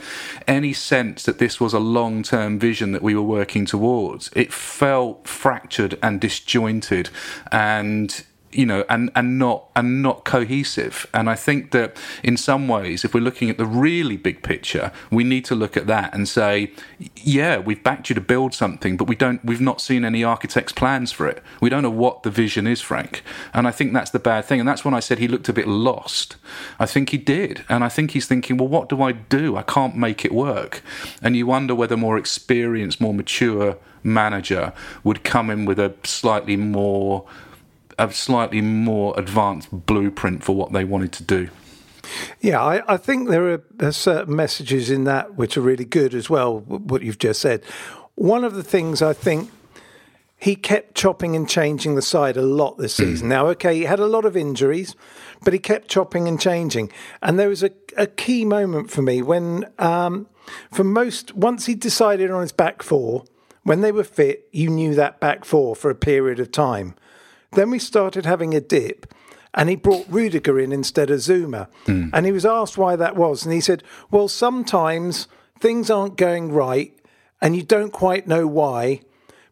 [0.48, 4.30] any sense that this was a long term vision that we were working towards.
[4.34, 7.10] It felt fractured and disjointed
[7.52, 11.06] and you know and and not and not cohesive.
[11.14, 14.92] And i think that in some ways if we're looking at the really big picture
[15.10, 16.72] we need to look at that and say
[17.16, 20.72] yeah we've backed you to build something but we don't we've not seen any architect's
[20.72, 21.42] plans for it.
[21.60, 23.22] We don't know what the vision is frank.
[23.54, 24.60] And i think that's the bad thing.
[24.60, 26.36] And that's when i said he looked a bit lost.
[26.78, 27.64] I think he did.
[27.68, 29.56] And i think he's thinking well what do i do?
[29.56, 30.82] I can't make it work.
[31.22, 34.72] And you wonder whether more experienced more mature manager
[35.04, 37.26] would come in with a slightly more
[38.00, 41.48] a slightly more advanced blueprint for what they wanted to do.
[42.40, 46.14] Yeah, I, I think there are, are certain messages in that which are really good
[46.14, 47.62] as well, what you've just said.
[48.14, 49.50] One of the things I think
[50.40, 53.04] he kept chopping and changing the side a lot this hmm.
[53.04, 53.28] season.
[53.28, 54.96] now, okay, he had a lot of injuries,
[55.44, 56.90] but he kept chopping and changing.
[57.22, 60.26] And there was a, a key moment for me when, um,
[60.72, 63.24] for most, once he decided on his back four,
[63.62, 66.94] when they were fit, you knew that back four for a period of time.
[67.52, 69.12] Then we started having a dip,
[69.54, 71.68] and he brought Rudiger in instead of Zouma.
[71.86, 72.10] Mm.
[72.12, 73.44] And he was asked why that was.
[73.44, 75.26] And he said, Well, sometimes
[75.58, 76.94] things aren't going right,
[77.40, 79.00] and you don't quite know why,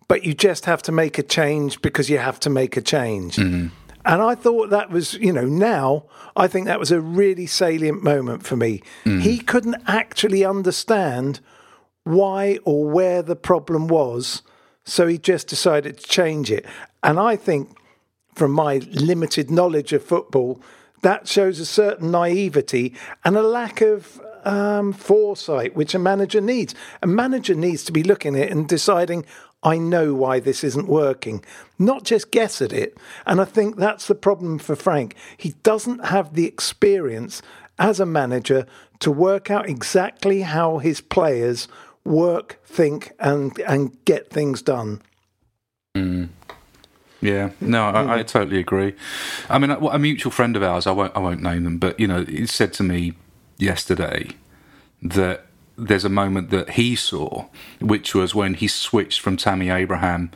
[0.06, 3.37] but you just have to make a change because you have to make a change.
[3.37, 3.70] Mm.
[4.04, 8.02] And I thought that was, you know, now I think that was a really salient
[8.02, 8.82] moment for me.
[9.04, 9.20] Mm.
[9.20, 11.40] He couldn't actually understand
[12.04, 14.42] why or where the problem was.
[14.84, 16.64] So he just decided to change it.
[17.02, 17.76] And I think
[18.38, 20.61] from my limited knowledge of football,
[21.03, 26.74] that shows a certain naivety and a lack of um, foresight, which a manager needs.
[27.03, 29.27] A manager needs to be looking at it and deciding,
[29.62, 31.44] I know why this isn't working,
[31.79, 32.96] not just guess at it.
[33.27, 35.14] And I think that's the problem for Frank.
[35.37, 37.42] He doesn't have the experience
[37.79, 38.66] as a manager
[39.01, 41.68] to work out exactly how his players
[42.05, 45.03] work, think, and, and get things done.
[45.96, 46.29] Mm.
[47.20, 48.94] Yeah, no, I, I, totally agree.
[49.50, 52.07] I mean, a, mutual friend of ours, I won't, I won't name them, but you
[52.07, 53.14] know, he said to me
[53.57, 54.31] yesterday
[55.02, 57.46] that there's a moment that he saw,
[57.81, 60.31] which was when he switched from Tammy Abraham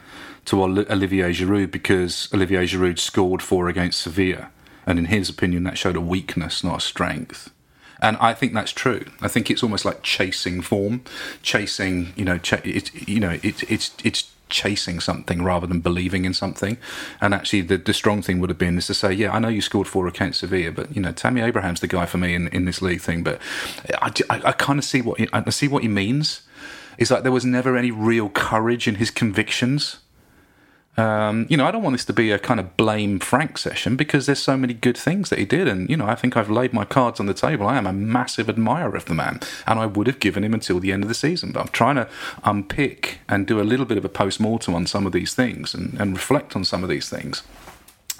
[0.47, 4.51] to Olivier Giroud because Olivier Giroud scored four against Sevilla,
[4.85, 7.53] and in his opinion, that showed a weakness, not a strength.
[8.01, 9.05] And I think that's true.
[9.21, 11.05] I think it's almost like chasing form,
[11.43, 12.13] chasing.
[12.17, 16.35] You know, ch- it's you know, it's it's it's chasing something rather than believing in
[16.35, 16.79] something.
[17.21, 19.49] And actually, the, the strong thing would have been is to say, yeah, I know
[19.49, 22.47] you scored four against Sevilla, but you know, Tammy Abraham's the guy for me in,
[22.49, 23.25] in this league thing.
[23.25, 23.41] But
[24.01, 26.43] I, I, I kind of see what he, I see what he means.
[26.99, 29.99] It's like there was never any real courage in his convictions.
[30.99, 33.97] Um, you know, I don't want this to be a kind of blame Frank session
[33.97, 36.51] because there's so many good things that he did, and you know, I think I've
[36.51, 37.67] laid my cards on the table.
[37.67, 40.81] I am a massive admirer of the man, and I would have given him until
[40.81, 41.53] the end of the season.
[41.53, 42.09] But I'm trying to
[42.45, 45.73] unpick and do a little bit of a post mortem on some of these things
[45.73, 47.43] and, and reflect on some of these things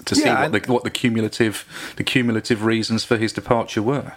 [0.05, 1.65] to see yeah, what the what the cumulative
[1.97, 4.13] the cumulative reasons for his departure were.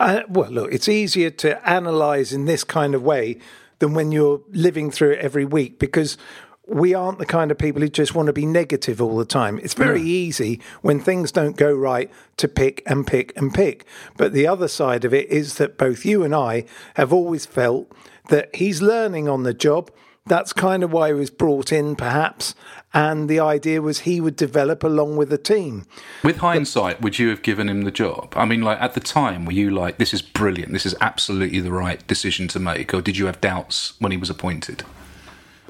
[0.00, 3.38] Uh, well, look, it's easier to analyse in this kind of way
[3.78, 6.18] than when you're living through it every week because
[6.68, 9.58] we aren't the kind of people who just want to be negative all the time.
[9.62, 10.06] It's very yeah.
[10.06, 13.86] easy when things don't go right to pick and pick and pick.
[14.16, 17.90] But the other side of it is that both you and I have always felt
[18.28, 19.90] that he's learning on the job.
[20.26, 22.54] That's kind of why he was brought in, perhaps.
[22.92, 25.86] And the idea was he would develop along with the team.
[26.22, 28.34] With hindsight, but, would you have given him the job?
[28.36, 31.60] I mean, like at the time, were you like, this is brilliant, this is absolutely
[31.60, 32.92] the right decision to make?
[32.92, 34.84] Or did you have doubts when he was appointed?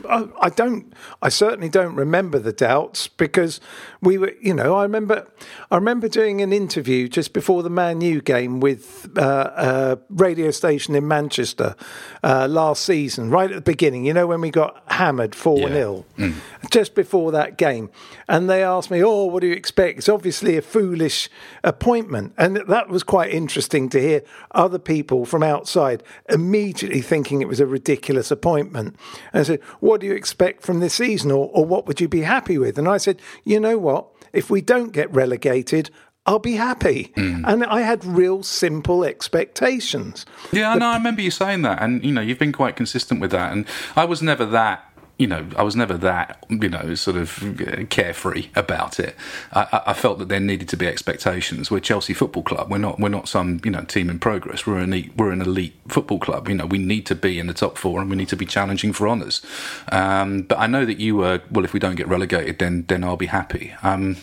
[0.08, 0.92] I, I don't.
[1.22, 3.60] I certainly don't remember the doubts because
[4.00, 4.32] we were.
[4.40, 5.26] You know, I remember.
[5.70, 10.50] I remember doing an interview just before the Man U game with uh, a radio
[10.50, 11.74] station in Manchester
[12.22, 14.04] uh, last season, right at the beginning.
[14.04, 16.34] You know, when we got hammered four 0 mm.
[16.70, 17.90] just before that game,
[18.28, 21.28] and they asked me, "Oh, what do you expect?" It's obviously a foolish
[21.64, 27.48] appointment, and that was quite interesting to hear other people from outside immediately thinking it
[27.48, 28.96] was a ridiculous appointment.
[29.32, 32.08] And I said, "What do you expect from this season, or, or what would you
[32.08, 34.06] be happy with?" And I said, "You know what?
[34.32, 35.90] If we don't get relegated,
[36.28, 37.10] I'll be happy.
[37.16, 37.42] Mm.
[37.46, 40.26] And I had real simple expectations.
[40.52, 40.88] Yeah, I know.
[40.88, 43.50] I remember you saying that, and you know, you've been quite consistent with that.
[43.50, 43.64] And
[43.96, 44.87] I was never that
[45.18, 49.16] you know, I was never that, you know, sort of uh, carefree about it.
[49.52, 51.72] I, I, felt that there needed to be expectations.
[51.72, 52.70] We're Chelsea Football Club.
[52.70, 53.00] We're not.
[53.00, 54.64] We're not some, you know, team in progress.
[54.64, 55.12] We're an elite.
[55.16, 56.48] We're an elite football club.
[56.48, 58.46] You know, we need to be in the top four, and we need to be
[58.46, 59.42] challenging for honours.
[59.90, 61.42] Um, but I know that you were.
[61.50, 63.74] Well, if we don't get relegated, then then I'll be happy.
[63.82, 64.18] Um,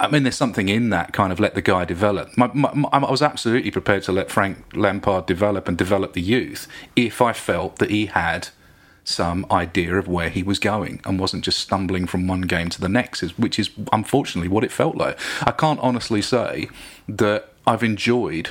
[0.00, 2.38] I mean, there's something in that kind of let the guy develop.
[2.38, 6.22] My, my, my, I was absolutely prepared to let Frank Lampard develop and develop the
[6.22, 8.48] youth if I felt that he had
[9.08, 12.80] some idea of where he was going and wasn't just stumbling from one game to
[12.80, 15.18] the next, which is unfortunately what it felt like.
[15.42, 16.68] I can't honestly say
[17.08, 18.50] that I've enjoyed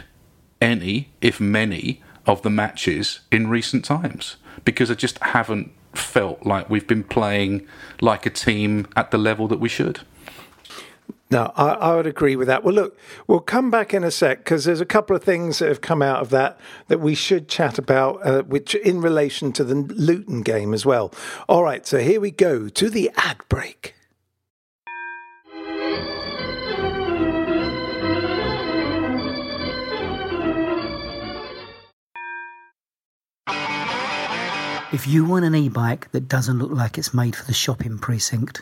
[0.60, 6.70] any, if many, of the matches in recent times because I just haven't felt like
[6.70, 7.66] we've been playing
[8.02, 10.02] like a team at the level that we should.
[11.30, 12.64] No, I, I, would agree with that.
[12.64, 15.68] Well, look, we'll come back in a sec because there's a couple of things that
[15.68, 19.66] have come out of that that we should chat about, uh, which in relation to
[19.66, 21.14] the Luton game as well.
[21.50, 23.94] All right, so here we go to the ad break.
[34.94, 38.00] If you want an e bike that doesn't look like it's made for the shopping
[38.00, 38.62] precinct,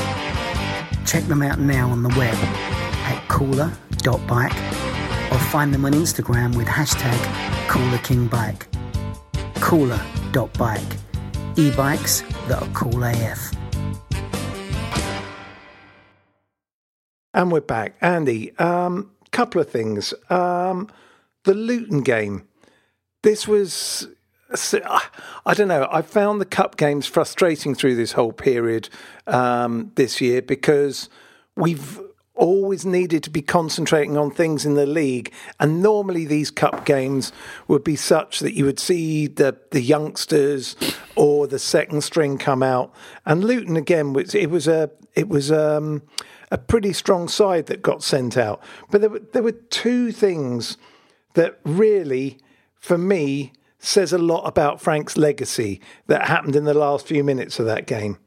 [1.05, 4.55] Check them out now on the web at cooler.bike
[5.31, 7.17] or find them on Instagram with hashtag
[7.67, 8.67] coolerkingbike.
[9.61, 10.97] Cooler.bike.
[11.57, 13.51] E-bikes that are cool AF.
[17.33, 17.95] And we're back.
[18.01, 20.13] Andy, um, couple of things.
[20.29, 20.89] Um,
[21.43, 22.47] the Luton game.
[23.23, 24.07] This was
[25.45, 25.87] I don't know.
[25.91, 28.89] I found the cup games frustrating through this whole period
[29.27, 31.09] um, this year because
[31.55, 31.99] we've
[32.35, 35.31] always needed to be concentrating on things in the league.
[35.59, 37.31] And normally these cup games
[37.67, 40.75] would be such that you would see the, the youngsters
[41.15, 42.93] or the second string come out.
[43.25, 46.01] And Luton again it was a it was um,
[46.49, 48.61] a pretty strong side that got sent out.
[48.89, 50.77] But there were there were two things
[51.33, 52.39] that really,
[52.75, 57.59] for me, says a lot about Frank's legacy that happened in the last few minutes
[57.59, 58.17] of that game.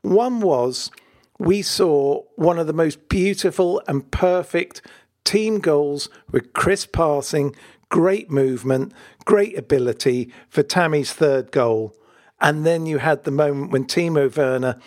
[0.00, 0.90] One was
[1.38, 4.82] we saw one of the most beautiful and perfect
[5.24, 7.54] team goals with crisp passing,
[7.88, 8.92] great movement,
[9.24, 11.94] great ability for Tammy's third goal.
[12.40, 14.80] And then you had the moment when Timo Werner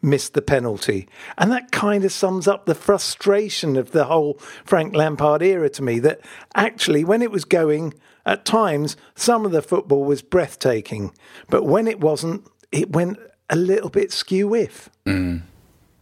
[0.00, 1.08] missed the penalty.
[1.38, 5.82] And that kind of sums up the frustration of the whole Frank Lampard era to
[5.82, 6.20] me that
[6.54, 11.12] actually, when it was going, at times, some of the football was breathtaking,
[11.48, 13.18] but when it wasn't, it went
[13.50, 14.90] a little bit skew with.
[15.06, 15.42] Mm.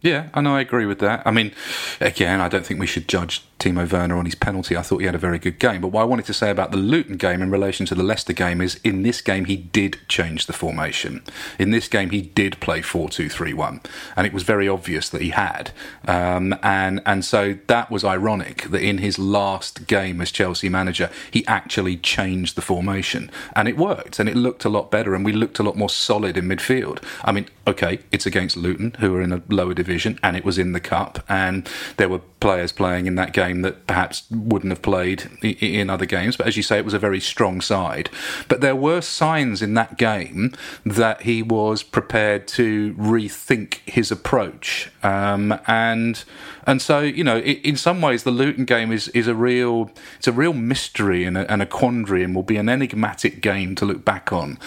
[0.01, 0.55] Yeah, I know.
[0.55, 1.21] I agree with that.
[1.25, 1.51] I mean,
[1.99, 4.75] again, I don't think we should judge Timo Werner on his penalty.
[4.75, 5.81] I thought he had a very good game.
[5.81, 8.33] But what I wanted to say about the Luton game in relation to the Leicester
[8.33, 11.21] game is in this game, he did change the formation.
[11.59, 13.81] In this game, he did play 4 2 3 1.
[14.15, 15.69] And it was very obvious that he had.
[16.07, 21.11] Um, and, and so that was ironic that in his last game as Chelsea manager,
[21.29, 23.29] he actually changed the formation.
[23.55, 24.17] And it worked.
[24.17, 25.13] And it looked a lot better.
[25.13, 27.03] And we looked a lot more solid in midfield.
[27.23, 30.57] I mean, okay, it's against Luton, who are in a lower division and it was
[30.57, 34.81] in the cup, and there were players playing in that game that perhaps wouldn't have
[34.81, 36.37] played in other games.
[36.37, 38.09] But as you say, it was a very strong side.
[38.47, 40.53] But there were signs in that game
[40.85, 46.23] that he was prepared to rethink his approach, um, and
[46.65, 50.27] and so you know, in some ways, the Luton game is is a real it's
[50.27, 53.85] a real mystery and a, and a quandary, and will be an enigmatic game to
[53.85, 54.57] look back on.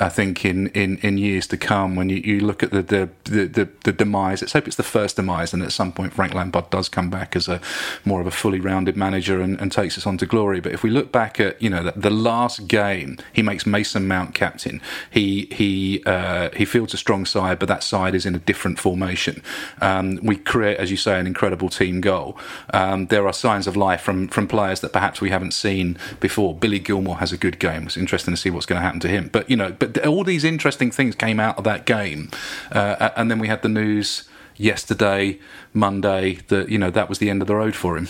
[0.00, 3.08] I think in, in, in years to come, when you, you look at the the,
[3.24, 6.34] the the, the demise, let's hope it's the first demise, and at some point Frank
[6.34, 7.60] Lampard does come back as a
[8.04, 10.60] more of a fully rounded manager and, and takes us on to glory.
[10.60, 14.06] But if we look back at you know the, the last game, he makes Mason
[14.06, 14.80] Mount captain.
[15.10, 18.78] He he uh, he fields a strong side, but that side is in a different
[18.78, 19.42] formation.
[19.80, 22.38] Um, we create, as you say, an incredible team goal.
[22.72, 26.54] Um, there are signs of life from from players that perhaps we haven't seen before.
[26.54, 27.84] Billy Gilmour has a good game.
[27.84, 29.28] It's interesting to see what's going to happen to him.
[29.32, 32.30] But you know, but all these interesting things came out of that game,
[32.72, 34.24] uh, and then we had the news
[34.56, 35.38] yesterday,
[35.72, 38.08] Monday, that you know that was the end of the road for him.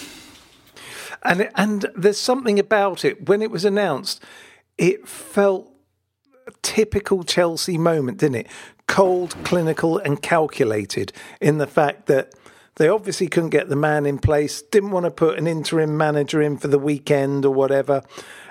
[1.23, 4.23] And and there's something about it when it was announced,
[4.79, 5.71] it felt
[6.47, 8.47] a typical Chelsea moment, didn't it?
[8.87, 12.35] Cold, clinical, and calculated in the fact that
[12.77, 16.43] they obviously couldn't get the man in place, didn't want to put an interim manager
[16.43, 18.03] in for the weekend or whatever,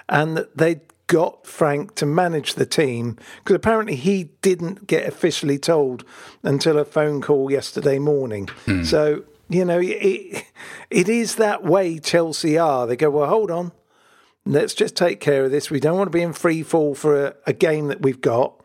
[0.07, 6.04] and they'd got Frank to manage the team because apparently he didn't get officially told
[6.43, 8.47] until a phone call yesterday morning.
[8.66, 8.86] Mm.
[8.86, 10.45] So, you know, it,
[10.89, 12.88] it is that way Chelsea are.
[12.88, 13.72] They go, well, hold on.
[14.45, 15.72] Let's just take care of this.
[15.72, 18.62] We don't want to be in free fall for a, a game that we've got.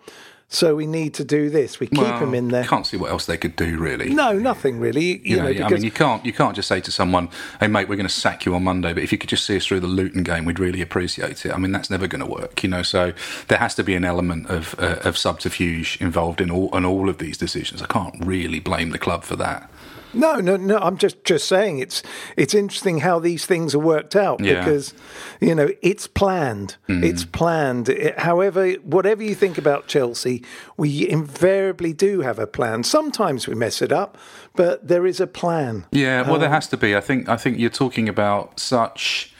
[0.50, 1.78] So we need to do this.
[1.78, 2.64] We keep well, him in there.
[2.64, 4.14] Can't see what else they could do, really.
[4.14, 5.04] No, nothing really.
[5.04, 7.28] You, you know, know I mean, you can't you can't just say to someone,
[7.60, 9.58] "Hey, mate, we're going to sack you on Monday, but if you could just see
[9.58, 12.26] us through the Luton game, we'd really appreciate it." I mean, that's never going to
[12.26, 12.82] work, you know.
[12.82, 13.12] So
[13.48, 17.10] there has to be an element of uh, of subterfuge involved in all in all
[17.10, 17.82] of these decisions.
[17.82, 19.68] I can't really blame the club for that.
[20.12, 20.78] No, no, no.
[20.78, 22.02] I'm just just saying it's
[22.36, 24.64] it's interesting how these things are worked out yeah.
[24.64, 24.94] because
[25.40, 26.76] you know it's planned.
[26.88, 27.04] Mm.
[27.04, 27.88] It's planned.
[27.88, 30.44] It, however, whatever you think about Chelsea,
[30.76, 32.84] we invariably do have a plan.
[32.84, 34.16] Sometimes we mess it up,
[34.54, 35.86] but there is a plan.
[35.92, 36.96] Yeah, well, um, there has to be.
[36.96, 39.32] I think I think you're talking about such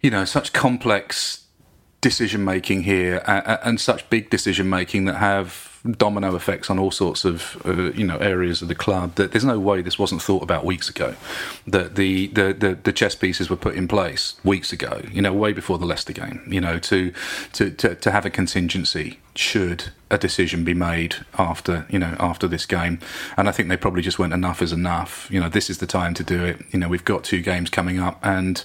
[0.00, 1.46] you know such complex
[2.00, 6.92] decision making here and, and such big decision making that have domino effects on all
[6.92, 9.16] sorts of uh, you know areas of the club.
[9.16, 11.14] That there's no way this wasn't thought about weeks ago.
[11.66, 15.02] That the, the the the chess pieces were put in place weeks ago.
[15.10, 16.42] You know, way before the Leicester game.
[16.46, 17.12] You know, to
[17.54, 22.46] to to, to have a contingency should a decision be made after you know after
[22.46, 22.98] this game
[23.38, 25.86] and i think they probably just went enough is enough you know this is the
[25.86, 28.62] time to do it you know we've got two games coming up and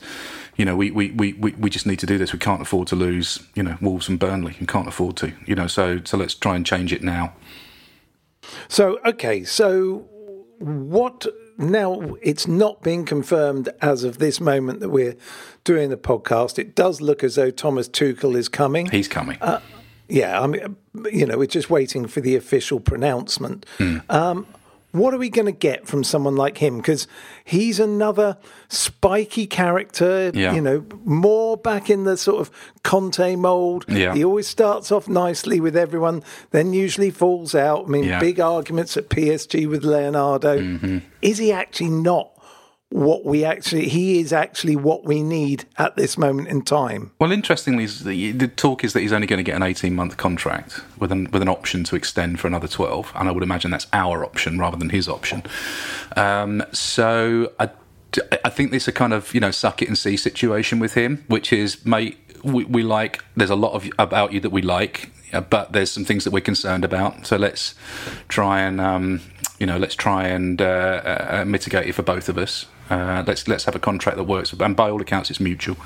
[0.57, 2.33] you know, we, we, we, we just need to do this.
[2.33, 4.57] We can't afford to lose, you know, Wolves and Burnley.
[4.59, 7.33] We can't afford to, you know, so so let's try and change it now.
[8.67, 10.07] So okay, so
[10.57, 11.27] what
[11.57, 15.15] now it's not being confirmed as of this moment that we're
[15.63, 16.57] doing the podcast.
[16.57, 18.89] It does look as though Thomas Tuchel is coming.
[18.89, 19.37] He's coming.
[19.41, 19.61] Uh,
[20.09, 20.75] yeah, I mean,
[21.11, 23.65] you know, we're just waiting for the official pronouncement.
[23.77, 24.09] Mm.
[24.09, 24.47] Um,
[24.97, 26.77] what are we going to get from someone like him?
[26.77, 27.07] Because
[27.43, 28.37] he's another
[28.69, 30.53] spiky character, yeah.
[30.53, 32.51] you know, more back in the sort of
[32.83, 33.85] Conte mold.
[33.87, 34.13] Yeah.
[34.13, 37.85] He always starts off nicely with everyone, then usually falls out.
[37.85, 38.19] I mean, yeah.
[38.19, 40.59] big arguments at PSG with Leonardo.
[40.59, 40.99] Mm-hmm.
[41.21, 42.36] Is he actually not
[42.89, 47.11] what we actually he is actually what we need at this moment in time.
[47.19, 50.81] Well, interestingly, the talk is that he's only going to get an eighteen month contract
[50.97, 53.87] with an with an option to extend for another twelve, and I would imagine that's
[53.93, 55.43] our option rather than his option.
[56.15, 57.69] Um, so I.
[58.43, 60.93] I think this is a kind of you know suck it and see situation with
[60.93, 63.23] him, which is mate we, we like.
[63.35, 65.11] There's a lot of about you that we like,
[65.49, 67.27] but there's some things that we're concerned about.
[67.27, 67.75] So let's
[68.29, 69.21] try and um,
[69.59, 72.65] you know let's try and uh, uh, mitigate it for both of us.
[72.89, 75.77] Uh, let's let's have a contract that works, and by all accounts, it's mutual.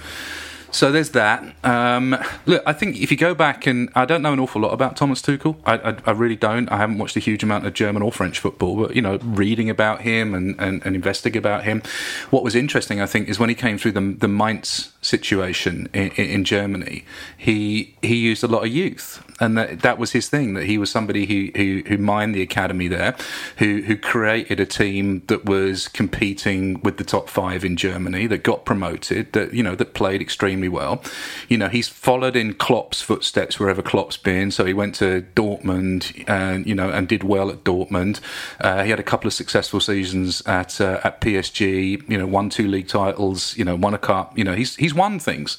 [0.71, 1.43] So there's that.
[1.65, 4.73] Um, look, I think if you go back and I don't know an awful lot
[4.73, 5.57] about Thomas Tuchel.
[5.65, 6.71] I, I, I, really don't.
[6.71, 9.69] I haven't watched a huge amount of German or French football, but you know, reading
[9.69, 11.83] about him and, and, and investigating about him.
[12.29, 16.11] What was interesting, I think, is when he came through the the Mainz situation in,
[16.11, 17.03] in Germany.
[17.37, 20.53] He he used a lot of youth, and that that was his thing.
[20.53, 23.15] That he was somebody who who, who mined the academy there,
[23.57, 28.43] who who created a team that was competing with the top five in Germany, that
[28.43, 31.03] got promoted, that you know that played extremely well.
[31.49, 34.51] You know, he's followed in Klopp's footsteps wherever Klopp's been.
[34.51, 38.21] So he went to Dortmund, and you know, and did well at Dortmund.
[38.59, 42.07] Uh, he had a couple of successful seasons at uh, at PSG.
[42.09, 43.57] You know, won two league titles.
[43.57, 44.37] You know, won a cup.
[44.37, 45.57] You know, he's he's won things,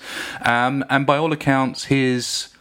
[0.54, 2.52] um, and by all accounts, his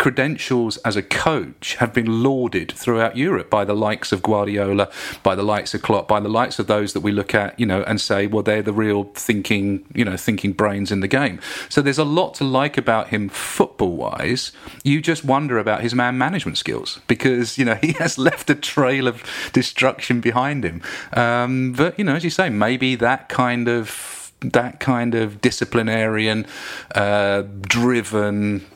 [0.00, 4.88] credentials as a coach have been lauded throughout Europe by the likes of Guardiola,
[5.22, 7.66] by the likes of Klopp, by the likes of those that we look at, you
[7.66, 11.38] know, and say, well, they're the real thinking, you know, thinking brains in the game.
[11.68, 14.52] So there's a lot to like about him football wise.
[14.82, 18.54] You just wonder about his man management skills because, you know, he has left a
[18.54, 19.22] trail of
[19.52, 20.80] destruction behind him.
[21.12, 26.46] Um, but, you know, as you say, maybe that kind of that kind of disciplinarian,
[26.94, 28.66] uh, driven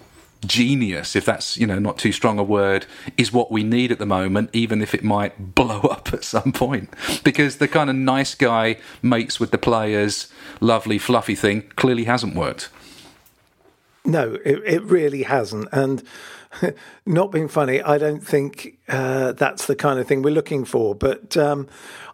[0.46, 2.86] genius, if that's you know not too strong a word,
[3.16, 6.52] is what we need at the moment, even if it might blow up at some
[6.52, 6.90] point.
[7.22, 10.28] Because the kind of nice guy mates with the players,
[10.60, 12.68] lovely fluffy thing clearly hasn't worked.
[14.04, 16.02] No, it, it really hasn't, and
[17.06, 20.94] not being funny, I don't think uh, that's the kind of thing we're looking for.
[20.94, 21.68] But um,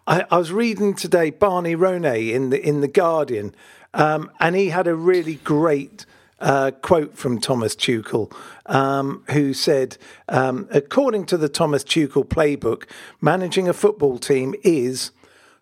[0.07, 3.55] I, I, was reading today Barney Ronay in the in the Guardian,
[3.93, 6.05] um, and he had a really great
[6.39, 8.33] uh, quote from Thomas Tuchel,
[8.65, 12.85] um, who said, um, according to the Thomas Tuchel playbook,
[13.21, 15.11] managing a football team is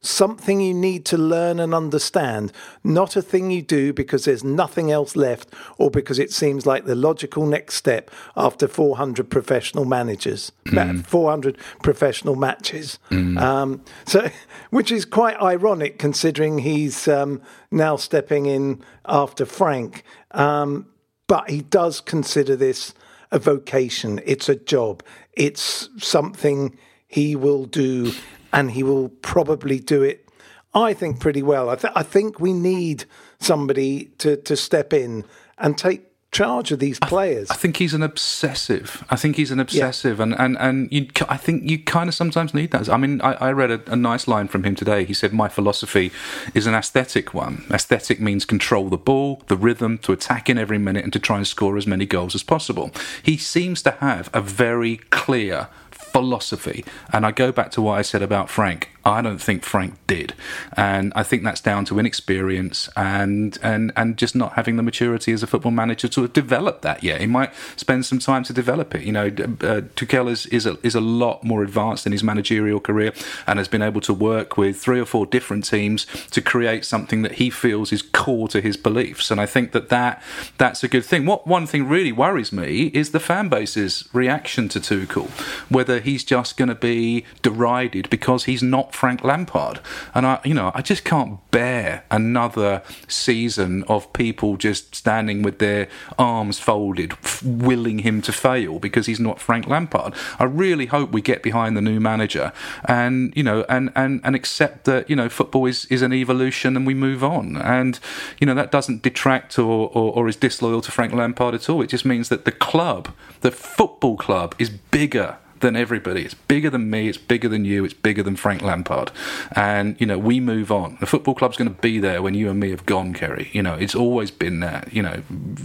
[0.01, 4.91] something you need to learn and understand, not a thing you do because there's nothing
[4.91, 10.51] else left or because it seems like the logical next step after 400 professional managers,
[10.67, 11.05] mm.
[11.05, 12.97] 400 professional matches.
[13.09, 13.39] Mm.
[13.39, 14.29] Um, so,
[14.69, 20.03] which is quite ironic considering he's um, now stepping in after Frank.
[20.31, 20.87] Um,
[21.27, 22.93] but he does consider this
[23.31, 26.75] a vocation, it's a job, it's something
[27.07, 28.11] he will do
[28.51, 30.27] and he will probably do it.
[30.73, 31.69] I think pretty well.
[31.69, 33.05] I, th- I think we need
[33.39, 35.25] somebody to to step in
[35.57, 37.49] and take charge of these players.
[37.49, 39.03] I, th- I, think he's an obsessive.
[39.09, 40.23] I think he's an obsessive, yeah.
[40.23, 42.89] and and and you, I think you kind of sometimes need that.
[42.89, 45.05] I mean, I, I read a, a, nice line from him today.
[45.05, 46.11] He said, "My philosophy
[46.53, 47.65] is an aesthetic one.
[47.71, 51.37] Aesthetic means control the ball, the rhythm, to attack in every minute, and to try
[51.37, 52.91] and score as many goals as possible."
[53.23, 55.67] He seems to have a very clear
[56.11, 56.83] philosophy.
[57.13, 58.89] And I go back to what I said about Frank.
[59.05, 60.33] I don't think Frank did,
[60.75, 65.31] and I think that's down to inexperience and and and just not having the maturity
[65.31, 67.21] as a football manager to have developed that yet.
[67.21, 69.03] He might spend some time to develop it.
[69.03, 72.79] You know, uh, Tuchel is is a, is a lot more advanced in his managerial
[72.79, 73.13] career
[73.47, 77.21] and has been able to work with three or four different teams to create something
[77.21, 79.31] that he feels is core to his beliefs.
[79.31, 80.21] And I think that, that
[80.57, 81.25] that's a good thing.
[81.25, 85.29] What one thing really worries me is the fan base's reaction to Tuchel,
[85.69, 89.79] whether he's just going to be derided because he's not Frank Lampard.
[90.13, 95.59] And I, you know, I just can't bear another season of people just standing with
[95.59, 95.87] their
[96.17, 100.13] arms folded, f- willing him to fail because he's not Frank Lampard.
[100.37, 102.51] I really hope we get behind the new manager
[102.83, 106.75] and you know and and and accept that you know football is is an evolution
[106.75, 107.55] and we move on.
[107.55, 108.01] And
[108.41, 111.81] you know that doesn't detract or, or, or is disloyal to Frank Lampard at all.
[111.81, 116.23] It just means that the club, the football club, is bigger than everybody.
[116.23, 117.07] It's bigger than me.
[117.07, 117.83] It's bigger than you.
[117.85, 119.11] It's bigger than Frank Lampard.
[119.53, 120.97] And you know, we move on.
[120.99, 123.53] The football club's going to be there when you and me have gone, Ceri.
[123.53, 124.87] You know, it's always been there.
[124.91, 125.21] You know,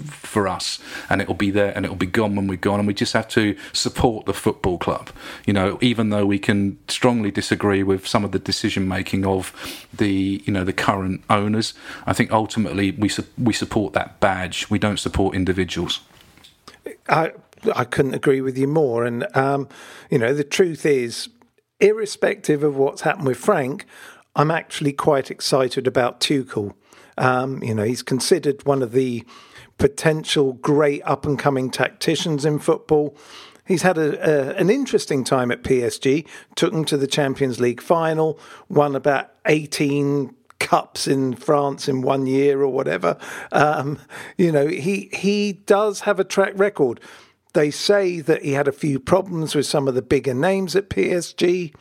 [0.09, 0.79] for us,
[1.09, 2.81] and it'll be there, and it'll be gone when we're gone.
[2.81, 5.11] And we just have to support the football club.
[5.47, 9.53] You know, even though we can strongly disagree with some of the decision making of
[9.93, 11.75] the you know the current owners,
[12.07, 14.69] I think ultimately we su- we support that badge.
[14.71, 16.01] We don't support individuals.
[17.09, 17.33] I
[17.75, 19.05] I couldn't agree with you more.
[19.05, 19.69] And, um,
[20.11, 21.29] you know, the truth is,
[21.81, 23.85] irrespective of what's happened with Frank,
[24.37, 26.75] I'm actually quite excited about Tuchel.
[27.17, 29.25] Um, you know, he's considered one of the
[29.79, 33.17] potential great up and coming tacticians in football.
[33.67, 37.81] He's had a, a, an interesting time at PSG, took them to the Champions League
[37.81, 38.39] final,
[38.69, 43.19] won about 18 cups in France in one year or whatever.
[43.53, 43.99] Um,
[44.37, 47.01] you know, he he does have a track record.
[47.55, 50.91] They say that he had a few problems with some of the bigger names at
[50.91, 51.73] PSG.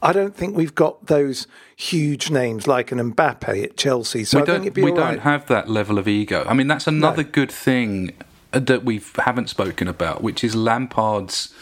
[0.00, 4.24] I don't think we've got those huge names like an Mbappe at Chelsea.
[4.24, 5.20] So we I don't, we don't right.
[5.20, 6.44] have that level of ego.
[6.46, 7.30] I mean, that's another no.
[7.30, 8.12] good thing
[8.52, 11.52] uh, that we haven't spoken about, which is Lampard's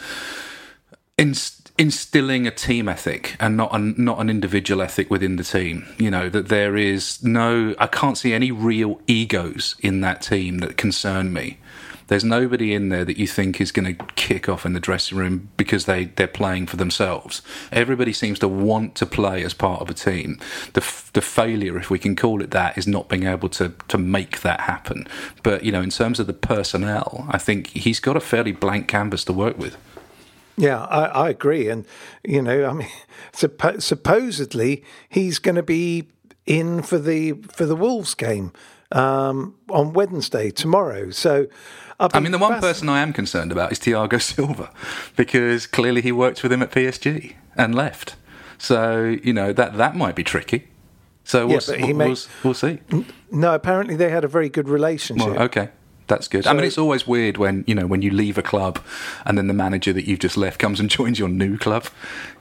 [1.17, 5.85] inst- instilling a team ethic and not an, not an individual ethic within the team.
[5.97, 10.59] You know that there is no, I can't see any real egos in that team
[10.59, 11.57] that concern me.
[12.07, 15.17] There's nobody in there that you think is going to kick off in the dressing
[15.17, 17.41] room because they, they're playing for themselves.
[17.71, 20.39] Everybody seems to want to play as part of a team.
[20.73, 20.81] The,
[21.13, 24.41] the failure, if we can call it that, is not being able to, to make
[24.41, 25.07] that happen.
[25.43, 28.87] But, you know, in terms of the personnel, I think he's got a fairly blank
[28.87, 29.77] canvas to work with.
[30.57, 31.69] Yeah, I, I agree.
[31.69, 31.85] And,
[32.23, 32.89] you know, I mean,
[33.79, 36.07] supposedly he's going to be
[36.47, 38.51] in for the for the Wolves game.
[38.91, 41.11] Um, on Wednesday tomorrow.
[41.11, 41.47] So.
[41.99, 44.69] I mean, the one person I am concerned about is Thiago Silva
[45.15, 48.15] because clearly he worked with him at PSG and left.
[48.59, 50.67] So you know that that might be tricky.
[51.23, 52.79] So we'll, yeah, we'll, may, we'll, we'll, see.
[53.31, 55.27] No, apparently they had a very good relationship.
[55.27, 55.69] Well, okay.
[56.07, 56.45] That's good.
[56.45, 58.79] So, I mean, it's always weird when you know when you leave a club,
[59.25, 61.85] and then the manager that you've just left comes and joins your new club.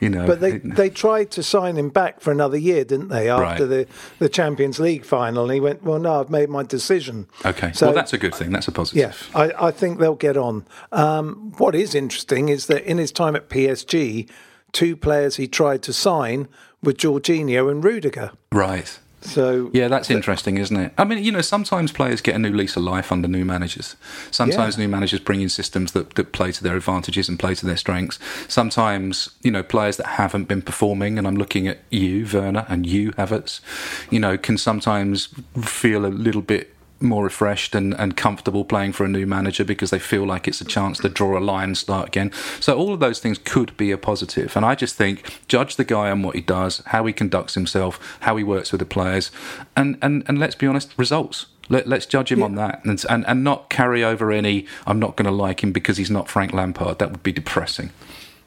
[0.00, 3.28] You know, but they they tried to sign him back for another year, didn't they?
[3.28, 3.68] After right.
[3.68, 3.86] the
[4.18, 7.86] the Champions League final, and he went, "Well, no, I've made my decision." Okay, so
[7.86, 8.50] well, that's a good thing.
[8.50, 9.28] That's a positive.
[9.34, 10.66] Yeah, I, I think they'll get on.
[10.92, 14.30] Um, what is interesting is that in his time at PSG,
[14.72, 16.48] two players he tried to sign
[16.82, 18.30] were Jorginho and Rudiger.
[18.52, 18.98] Right.
[19.22, 20.92] So yeah, that's interesting, isn't it?
[20.96, 23.96] I mean, you know, sometimes players get a new lease of life under new managers.
[24.30, 24.84] Sometimes yeah.
[24.84, 27.76] new managers bring in systems that, that play to their advantages and play to their
[27.76, 28.18] strengths.
[28.46, 32.86] Sometimes, you know, players that haven't been performing, and I'm looking at you, Werner, and
[32.86, 33.60] you, Havertz,
[34.10, 35.28] you know, can sometimes
[35.62, 39.90] feel a little bit more refreshed and, and comfortable playing for a new manager because
[39.90, 42.32] they feel like it's a chance to draw a line and start again.
[42.60, 44.56] So all of those things could be a positive.
[44.56, 48.18] And I just think judge the guy on what he does, how he conducts himself,
[48.20, 49.30] how he works with the players,
[49.76, 51.46] and, and, and let's be honest, results.
[51.68, 52.44] Let, us judge him yeah.
[52.44, 55.72] on that and, and, and not carry over any, I'm not going to like him
[55.72, 57.00] because he's not Frank Lampard.
[57.00, 57.90] That would be depressing.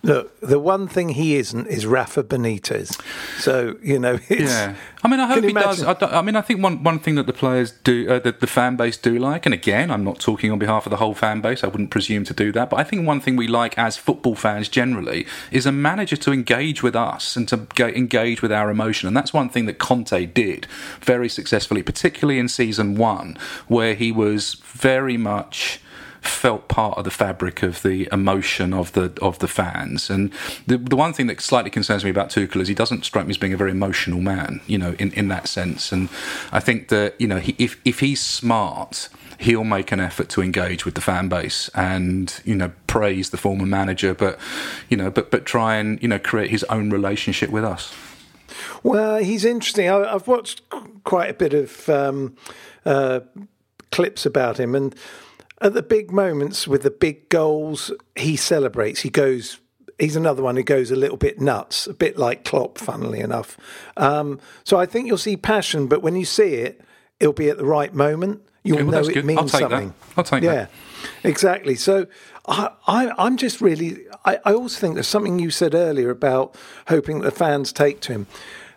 [0.02, 3.02] Look, the one thing he isn't is Rafa Benitez.
[3.38, 4.76] So you know, yeah.
[5.04, 5.86] I mean, I hope he imagine?
[5.86, 6.04] does.
[6.04, 8.48] I, I, mean, I think one one thing that the players do, uh, that the
[8.48, 11.42] fan base do like, and again, I'm not talking on behalf of the whole fan
[11.42, 11.66] base.
[11.66, 14.36] I wouldn't presume to do that, but I think one thing we like as football
[14.36, 19.08] fans generally is a manager to engage with us and to engage with our emotion,
[19.08, 20.66] and that's one thing that Conte did
[21.02, 23.38] very successfully, particularly in season one,
[23.68, 25.82] where he was very much
[26.30, 30.10] felt part of the fabric of the emotion of the of the fans.
[30.10, 30.32] And
[30.68, 33.32] the the one thing that slightly concerns me about Tuchel is he doesn't strike me
[33.32, 35.92] as being a very emotional man, you know, in, in that sense.
[35.92, 36.10] And
[36.52, 39.10] I think that you know he, if if he's smart.
[39.42, 43.38] He'll make an effort to engage with the fan base and you know praise the
[43.38, 44.38] former manager, but
[44.90, 47.94] you know, but but try and you know create his own relationship with us.
[48.84, 49.90] Well, he's interesting.
[49.90, 50.62] I, have watched
[51.04, 52.36] quite a bit of um,
[52.86, 53.22] uh,
[53.92, 54.96] clips about him, and
[55.62, 59.02] at the big moments with the big goals, he celebrates.
[59.02, 59.60] He goes.
[59.98, 63.58] He's another one who goes a little bit nuts, a bit like Klopp, funnily enough.
[63.98, 66.80] Um, so I think you'll see passion, but when you see it,
[67.20, 68.42] it'll be at the right moment.
[68.64, 69.26] You'll okay, well, know it good.
[69.26, 69.90] means something.
[69.90, 70.18] That.
[70.18, 70.72] I'll take yeah, that.
[71.24, 71.76] Yeah, exactly.
[71.76, 72.08] So
[72.48, 74.06] I, I, am just really.
[74.26, 76.56] I, I also think there's something you said earlier about
[76.88, 78.28] hoping that the fans take to him.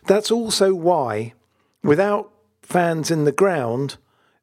[0.07, 1.35] That's also why,
[1.83, 3.97] without fans in the ground,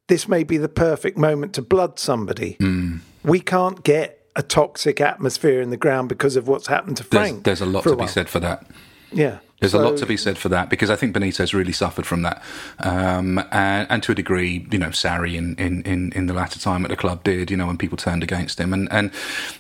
[0.09, 2.57] this may be the perfect moment to blood somebody.
[2.59, 2.99] Mm.
[3.23, 7.43] We can't get a toxic atmosphere in the ground because of what's happened to Frank.
[7.43, 8.65] There's, there's a lot to a be said for that.
[9.11, 9.39] Yeah.
[9.59, 12.05] There's so, a lot to be said for that because I think Benitez really suffered
[12.05, 12.41] from that,
[12.79, 16.59] um, and, and, to a degree, you know, Sarri in, in, in, in, the latter
[16.59, 19.11] time at the club did, you know, when people turned against him, and and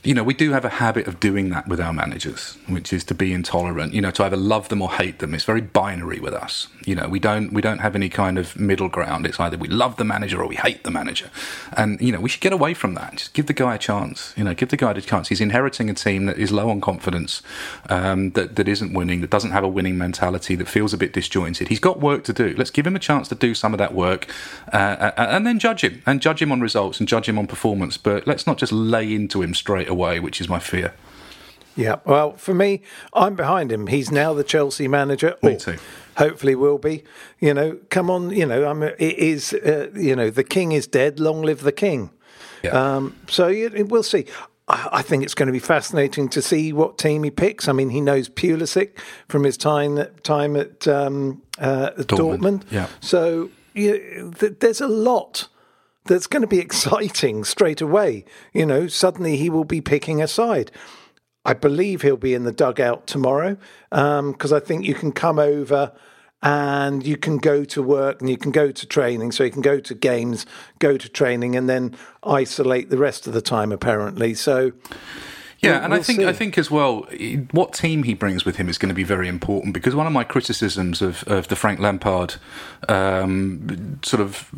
[0.03, 3.03] you know, we do have a habit of doing that with our managers, which is
[3.05, 5.33] to be intolerant, you know, to either love them or hate them.
[5.33, 7.09] It's very binary with us, you know.
[7.09, 9.25] We don't we don't have any kind of middle ground.
[9.25, 11.29] It's either we love the manager or we hate the manager,
[11.75, 13.17] and you know, we should get away from that.
[13.17, 15.27] Just give the guy a chance, you know, give the guy a chance.
[15.27, 17.41] He's inheriting a team that is low on confidence,
[17.89, 20.97] um, that that isn't winning, that doesn't have a winning winning mentality that feels a
[20.97, 21.67] bit disjointed.
[21.67, 22.53] He's got work to do.
[22.57, 24.31] Let's give him a chance to do some of that work
[24.71, 27.47] uh, uh, and then judge him and judge him on results and judge him on
[27.47, 27.97] performance.
[27.97, 30.93] But let's not just lay into him straight away, which is my fear.
[31.75, 32.81] Yeah, well, for me,
[33.13, 33.87] I'm behind him.
[33.87, 35.35] He's now the Chelsea manager.
[35.41, 35.77] Me too.
[36.17, 37.03] Hopefully, will be.
[37.39, 38.31] You know, come on.
[38.31, 38.83] You know, I'm.
[38.83, 39.53] It is.
[39.53, 41.19] Uh, you know, the king is dead.
[41.19, 42.09] Long live the king.
[42.63, 42.71] Yeah.
[42.71, 44.25] Um, so yeah, we'll see.
[44.69, 47.67] I think it's going to be fascinating to see what team he picks.
[47.67, 52.39] I mean, he knows Pulisic from his time time at, um, uh, Dortmund.
[52.39, 52.63] Dortmund.
[52.69, 52.87] Yeah.
[52.99, 55.47] So you, th- there's a lot
[56.05, 58.25] that's going to be exciting straight away.
[58.53, 60.71] You know, suddenly he will be picking a side.
[61.45, 63.57] I believe he'll be in the dugout tomorrow
[63.89, 65.93] because um, I think you can come over
[66.41, 69.31] and you can go to work and you can go to training.
[69.31, 70.45] So you can go to games,
[70.79, 74.33] go to training, and then isolate the rest of the time, apparently.
[74.33, 74.71] So
[75.61, 76.27] yeah, we'll, and we'll I think see.
[76.27, 77.01] I think as well,
[77.51, 80.13] what team he brings with him is going to be very important because one of
[80.13, 82.35] my criticisms of, of the Frank Lampard
[82.87, 84.49] um, sort of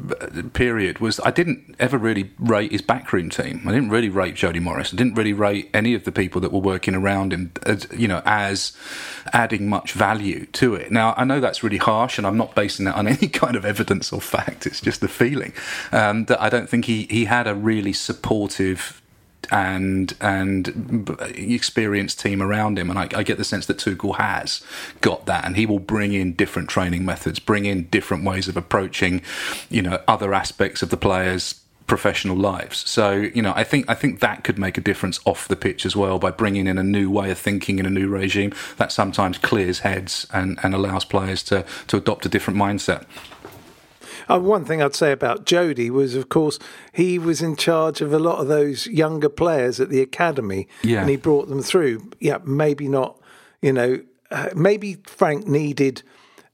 [0.54, 3.64] period was I didn't ever really rate his backroom team.
[3.66, 4.94] I didn't really rate Jody Morris.
[4.94, 8.08] I didn't really rate any of the people that were working around him, as, you
[8.08, 8.74] know, as
[9.34, 10.92] adding much value to it.
[10.92, 13.66] Now I know that's really harsh, and I'm not basing that on any kind of
[13.66, 14.68] evidence or fact.
[14.68, 15.54] It's just the feeling
[15.92, 19.01] um, that I don't think he he had a really supportive
[19.52, 24.62] and and experienced team around him, and I, I get the sense that Tuchel has
[25.02, 28.58] got that, and he will bring in different training methods, bring in different ways of
[28.58, 29.22] approaching,
[29.70, 31.62] you know, other aspects of the players
[31.92, 32.90] professional lives.
[32.90, 35.86] So you know, I think I think that could make a difference off the pitch
[35.86, 38.94] as well by bringing in a new way of thinking in a new regime that
[38.94, 43.04] sometimes clears heads and, and allows players to to adopt a different mindset.
[44.30, 46.60] Uh, one thing I'd say about Jody was, of course,
[46.92, 51.02] he was in charge of a lot of those younger players at the academy, Yeah.
[51.02, 52.10] and he brought them through.
[52.20, 53.20] Yeah, maybe not.
[53.62, 54.02] You know,
[54.32, 56.04] uh, maybe Frank needed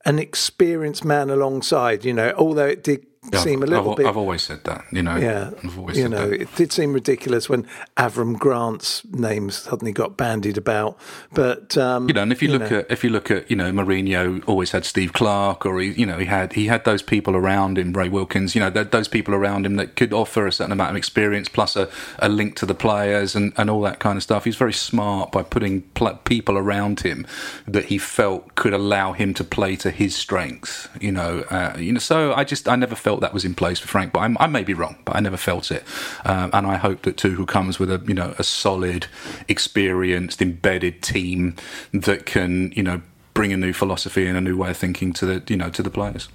[0.05, 2.05] an experienced man alongside.
[2.05, 4.05] You know, although it did seem a I've, little I've, bit.
[4.05, 4.85] I've always said that.
[4.91, 5.51] You know, yeah,
[5.93, 6.41] you know, that.
[6.41, 10.97] it did seem ridiculous when Avram Grant's name suddenly got bandied about.
[11.33, 12.79] But um, You know, and if you, look know.
[12.79, 16.05] at if you look at you know Mourinho always had Steve Clarke, or he you
[16.05, 18.55] know he had he had those people around him, Ray Wilkins.
[18.55, 21.75] You know, those people around him that could offer a certain amount of experience plus
[21.75, 21.89] a,
[22.19, 24.45] a link to the players and, and all that kind of stuff.
[24.45, 27.25] He's very smart by putting pl- people around him
[27.67, 30.87] that he felt could allow him to play to his strengths.
[30.99, 31.99] You know, uh, you know.
[31.99, 34.47] So I just I never felt that was in place for Frank, but I'm, I
[34.47, 35.85] may be wrong, but I never felt it.
[36.25, 39.07] Um, and I hope that Tuchel comes with a you know a solid,
[39.47, 41.55] experienced, embedded team
[41.93, 43.01] that can you know
[43.33, 45.81] bring a new philosophy and a new way of thinking to the you know to
[45.81, 46.27] the players.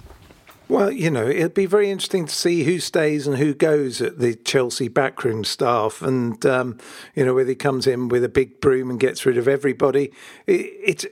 [0.67, 4.17] Well, you know, it'd be very interesting to see who stays and who goes at
[4.17, 6.79] the Chelsea backroom staff, and um,
[7.13, 10.11] you know whether he comes in with a big broom and gets rid of everybody.
[10.47, 11.05] It, it's,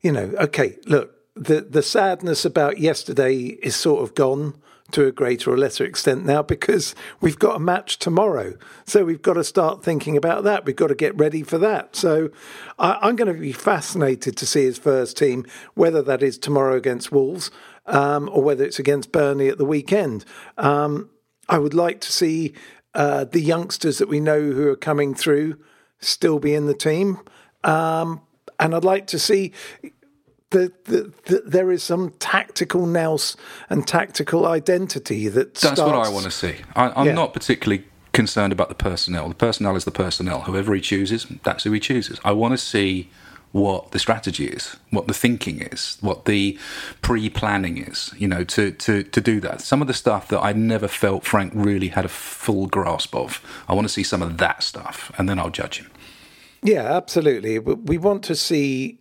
[0.00, 0.78] you know, okay.
[0.86, 4.54] Look, the the sadness about yesterday is sort of gone
[4.92, 9.22] to a greater or lesser extent now because we've got a match tomorrow, so we've
[9.22, 10.64] got to start thinking about that.
[10.64, 11.96] We've got to get ready for that.
[11.96, 12.30] So
[12.78, 16.76] I, I'm going to be fascinated to see his first team, whether that is tomorrow
[16.76, 17.50] against Wolves
[17.86, 20.24] um, or whether it's against Burnley at the weekend.
[20.56, 21.10] Um,
[21.48, 22.54] I would like to see
[22.94, 25.58] uh, the youngsters that we know who are coming through
[25.98, 27.18] still be in the team.
[27.64, 28.22] Um,
[28.58, 29.52] and I'd like to see
[30.50, 33.36] the, the, there is some tactical nous
[33.68, 36.56] and tactical identity that That's starts, what I want to see.
[36.74, 37.12] I, I'm Yeah.
[37.14, 39.28] not particularly concerned about the personnel.
[39.28, 40.40] The personnel is the personnel.
[40.42, 42.18] Whoever he chooses, that's who he chooses.
[42.24, 43.08] I want to see
[43.52, 46.56] what the strategy is, what the thinking is, what the
[47.02, 48.12] pre-planning is.
[48.16, 49.60] You know, to to to do that.
[49.60, 53.40] Some of the stuff that I never felt Frank really had a full grasp of.
[53.68, 55.90] I want to see some of that stuff, and then I'll judge him.
[56.62, 57.58] Yeah, absolutely.
[57.58, 58.98] We want to see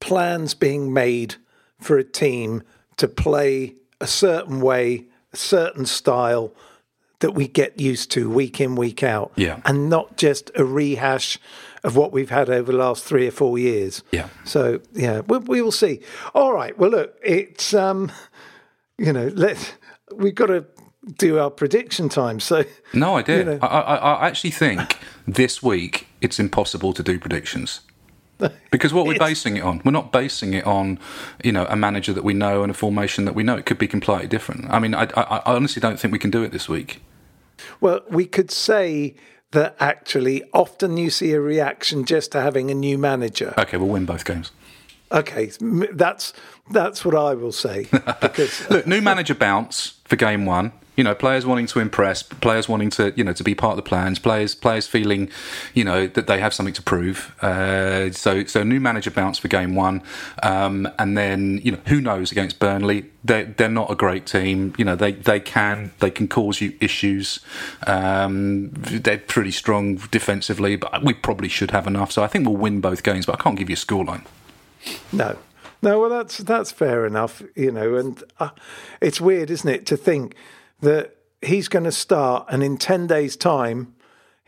[0.00, 1.36] plans being made
[1.78, 2.62] for a team
[2.96, 6.52] to play a certain way, a certain style
[7.20, 9.32] that we get used to week in, week out.
[9.36, 9.60] Yeah.
[9.64, 11.38] And not just a rehash
[11.84, 14.02] of what we've had over the last three or four years.
[14.10, 14.28] Yeah.
[14.44, 16.00] So, yeah, we, we will see.
[16.34, 16.76] All right.
[16.78, 18.10] Well, look, it's, um,
[18.98, 19.76] you know, let
[20.14, 20.66] we've got to
[21.16, 22.40] do our prediction time.
[22.40, 23.38] So, No idea.
[23.38, 23.58] You know.
[23.62, 27.80] I, I, I actually think this week it's impossible to do predictions.
[28.70, 30.98] Because what we're basing it on, we're not basing it on,
[31.42, 33.56] you know, a manager that we know and a formation that we know.
[33.56, 34.70] It could be completely different.
[34.70, 37.02] I mean, I, I, I honestly don't think we can do it this week.
[37.80, 39.16] Well, we could say
[39.50, 43.54] that actually often you see a reaction just to having a new manager.
[43.58, 44.52] Okay, we'll win both games.
[45.12, 45.50] Okay,
[45.92, 46.32] that's
[46.70, 47.88] that's what I will say
[48.20, 50.70] because Look, new manager bounce for game one.
[50.96, 53.76] You know, players wanting to impress, players wanting to, you know, to be part of
[53.76, 55.30] the plans, players, players feeling,
[55.72, 57.34] you know, that they have something to prove.
[57.42, 60.02] Uh, so, so new manager bounce for game one,
[60.42, 63.06] um, and then you know, who knows against Burnley?
[63.24, 64.74] They they're not a great team.
[64.76, 67.40] You know, they they can they can cause you issues.
[67.86, 72.12] Um, they're pretty strong defensively, but we probably should have enough.
[72.12, 74.24] So I think we'll win both games, but I can't give you a scoreline.
[75.12, 75.38] no,
[75.82, 76.00] no.
[76.00, 77.94] Well, that's that's fair enough, you know.
[77.96, 78.50] And uh,
[79.00, 80.34] it's weird, isn't it, to think
[80.80, 83.94] that he's going to start, and in ten days' time,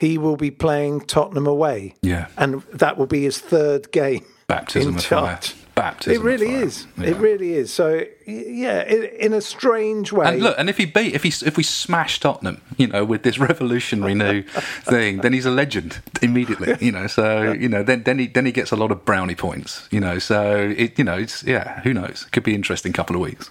[0.03, 1.95] he will be playing Tottenham away.
[2.03, 2.26] Yeah.
[2.37, 4.24] and that will be his third game.
[4.49, 5.39] Baptism of fire.
[5.76, 6.87] Baptism It really is.
[6.99, 7.11] Yeah.
[7.11, 7.72] It really is.
[7.72, 10.26] So, yeah, in, in a strange way.
[10.26, 13.22] And look, and if he beat, if he, if we smash Tottenham, you know, with
[13.22, 16.76] this revolutionary new thing, then he's a legend immediately.
[16.85, 19.35] You know, so you know, then then he then he gets a lot of brownie
[19.35, 19.89] points.
[19.91, 22.24] You know, so it, you know, it's yeah, who knows?
[22.26, 23.51] It could be an interesting couple of weeks.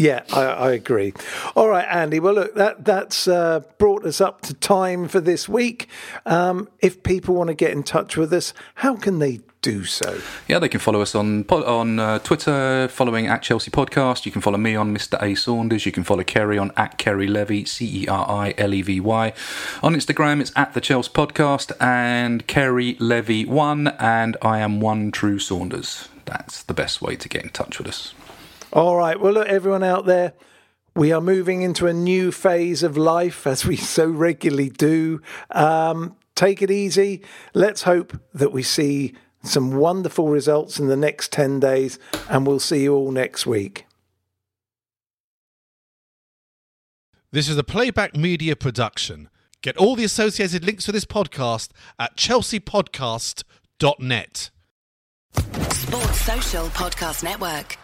[0.00, 1.12] Yeah, I, I agree.
[1.54, 2.20] All right, Andy.
[2.20, 5.88] Well, look, that that's uh, brought us up to time for this week.
[6.24, 10.18] Um, if people want to get in touch with us, how can they do so?
[10.48, 14.24] Yeah, they can follow us on on uh, Twitter, following at Chelsea Podcast.
[14.24, 15.20] You can follow me on Mr.
[15.22, 15.84] A Saunders.
[15.84, 19.00] You can follow Ceri on at Ceri Levy, C E R I L E V
[19.00, 19.34] Y.
[19.82, 25.10] On Instagram, it's at the Chelsea Podcast and Ceri Levy one, and I am one
[25.10, 26.08] True Saunders.
[26.24, 28.14] That's the best way to get in touch with us.
[28.72, 29.18] All right.
[29.18, 30.34] Well, look, everyone out there,
[30.94, 35.20] we are moving into a new phase of life, as we so regularly do.
[35.50, 37.22] Um, take it easy.
[37.52, 41.98] Let's hope that we see some wonderful results in the next 10 days,
[42.28, 43.86] and we'll see you all next week.
[47.32, 49.28] This is a playback media production.
[49.62, 51.68] Get all the associated links for this podcast
[51.98, 54.50] at chelseapodcast.net.
[55.70, 57.76] Sports Social Podcast Network.